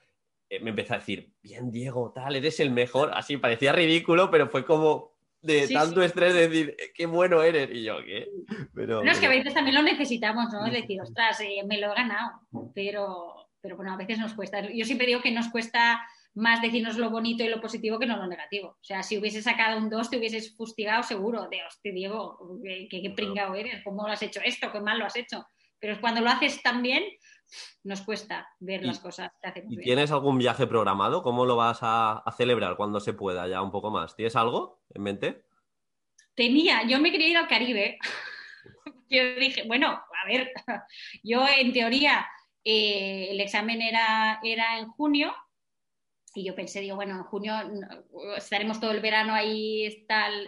[0.55, 3.11] eh, me empezó a decir, bien Diego, tal, eres el mejor.
[3.15, 7.71] Así parecía ridículo, pero fue como de tanto estrés de decir, eh, qué bueno eres.
[7.73, 8.29] Y yo, ¿qué?
[8.75, 10.67] Pero, es que a veces también lo necesitamos, ¿no?
[10.67, 12.41] Es decir, ostras, eh, me lo he ganado.
[12.75, 14.61] Pero, pero bueno, a veces nos cuesta.
[14.73, 16.03] Yo siempre digo que nos cuesta
[16.35, 18.71] más decirnos lo bonito y lo positivo que no lo negativo.
[18.81, 22.89] O sea, si hubiese sacado un 2, te hubieses fustigado seguro de, hostia, Diego, qué,
[22.89, 25.47] qué pringado eres, cómo lo has hecho esto, qué mal lo has hecho.
[25.79, 27.05] Pero cuando lo haces tan bien,
[27.85, 29.31] nos cuesta ver las cosas.
[29.69, 31.23] ¿Y tienes algún viaje programado?
[31.23, 34.17] ¿Cómo lo vas a, celebrar cuando se pueda ya un poco más?
[34.17, 35.45] ¿Tienes algo en mente?
[36.35, 37.99] Tenía, yo me quería ir al Caribe.
[39.11, 40.53] yo dije, bueno, a ver,
[41.23, 42.27] yo en teoría
[42.65, 45.35] eh, el examen era, era en junio
[46.35, 47.55] y yo pensé, digo, bueno, en junio
[48.37, 50.07] estaremos todo el verano ahí,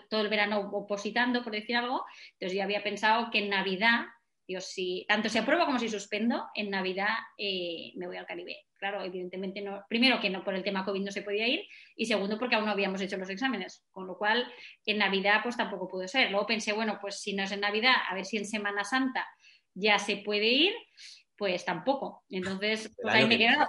[0.09, 2.05] todo el verano opositando, por decir algo.
[2.33, 4.07] Entonces yo había pensado que en Navidad
[4.47, 8.65] Dios, si tanto se aprueba como si suspendo, en Navidad eh, me voy al Caribe.
[8.79, 9.85] Claro, evidentemente no.
[9.89, 11.65] Primero que no por el tema COVID no se podía ir
[11.97, 14.47] y segundo porque aún no habíamos hecho los exámenes, con lo cual
[14.85, 16.31] en Navidad pues tampoco pudo ser.
[16.31, 19.27] Luego pensé, bueno, pues si no es en Navidad, a ver si en Semana Santa
[19.75, 20.75] ya se puede ir,
[21.37, 22.25] pues tampoco.
[22.29, 23.67] Entonces, pues ahí me he quedado.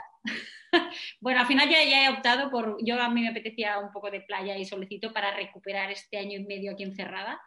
[1.21, 4.11] bueno, al final ya, ya, he optado por, yo a mí me apetecía un poco
[4.11, 7.39] de playa y solecito para recuperar este año y medio aquí encerrada,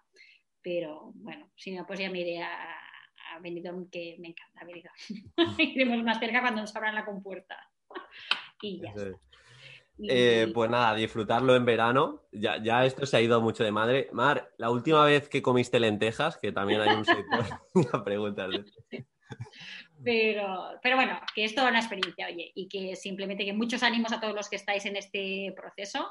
[0.62, 2.78] pero bueno, si no, pues ya me iré a,
[3.32, 4.94] a Benidorm, que me encanta Benidorm.
[5.58, 7.56] Iremos más cerca cuando nos abran la compuerta.
[8.60, 8.92] y ya
[10.02, 12.22] eh, pues nada, disfrutarlo en verano.
[12.32, 14.08] Ya, ya, esto se ha ido mucho de madre.
[14.12, 18.48] Mar, la última vez que comiste lentejas, que también hay un sector, una pregunta.
[20.04, 24.12] Pero, pero bueno, que es toda una experiencia, oye, y que simplemente que muchos ánimos
[24.12, 26.08] a todos los que estáis en este proceso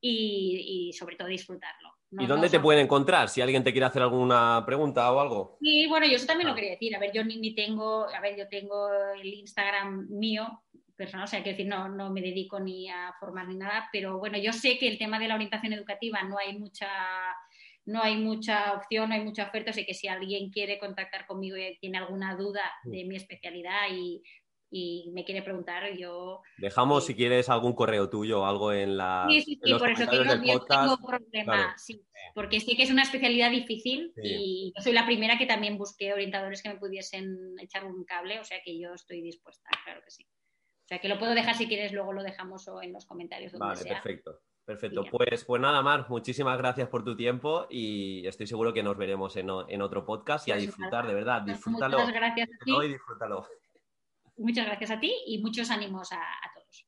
[0.00, 1.94] y, sobre todo disfrutarlo.
[2.10, 3.28] ¿Y dónde te pueden encontrar?
[3.28, 5.58] Si alguien te quiere hacer alguna pregunta o algo.
[5.60, 6.56] Sí, bueno, yo eso también lo ah.
[6.56, 6.94] quería decir.
[6.94, 10.62] A ver, yo ni, tengo, a ver, yo tengo el Instagram mío
[10.94, 14.18] personal, o sea, que decir, no, no me dedico ni a formar ni nada, pero
[14.18, 16.88] bueno, yo sé que el tema de la orientación educativa no hay mucha
[17.86, 21.56] no hay mucha opción, no hay mucha oferta, sea que si alguien quiere contactar conmigo
[21.56, 24.22] y tiene alguna duda de mi especialidad y
[24.70, 26.42] y me quiere preguntar, yo...
[26.58, 29.26] Dejamos, eh, si quieres, algún correo tuyo o algo en la...
[29.28, 33.02] Sí, sí, sí, por eso tengo, yo tengo problema, sí, porque sí que es una
[33.02, 37.84] especialidad difícil y yo soy la primera que también busqué orientadores que me pudiesen echar
[37.84, 40.24] un cable, o sea que yo estoy dispuesta, claro que sí.
[40.24, 43.52] O sea que lo puedo dejar si quieres, luego lo dejamos o en los comentarios.
[43.52, 44.40] Donde vale, perfecto.
[44.66, 48.96] Perfecto, pues, pues nada, Mar, muchísimas gracias por tu tiempo y estoy seguro que nos
[48.96, 52.00] veremos en, otro podcast y a pues disfrutar, de verdad, disfrútalo.
[52.00, 52.76] Muchas gracias a ti.
[52.82, 53.46] Y disfrútalo.
[54.38, 56.18] Muchas gracias a ti y muchos ánimos a,
[56.52, 56.86] todos.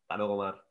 [0.00, 0.62] Hasta luego, Mar.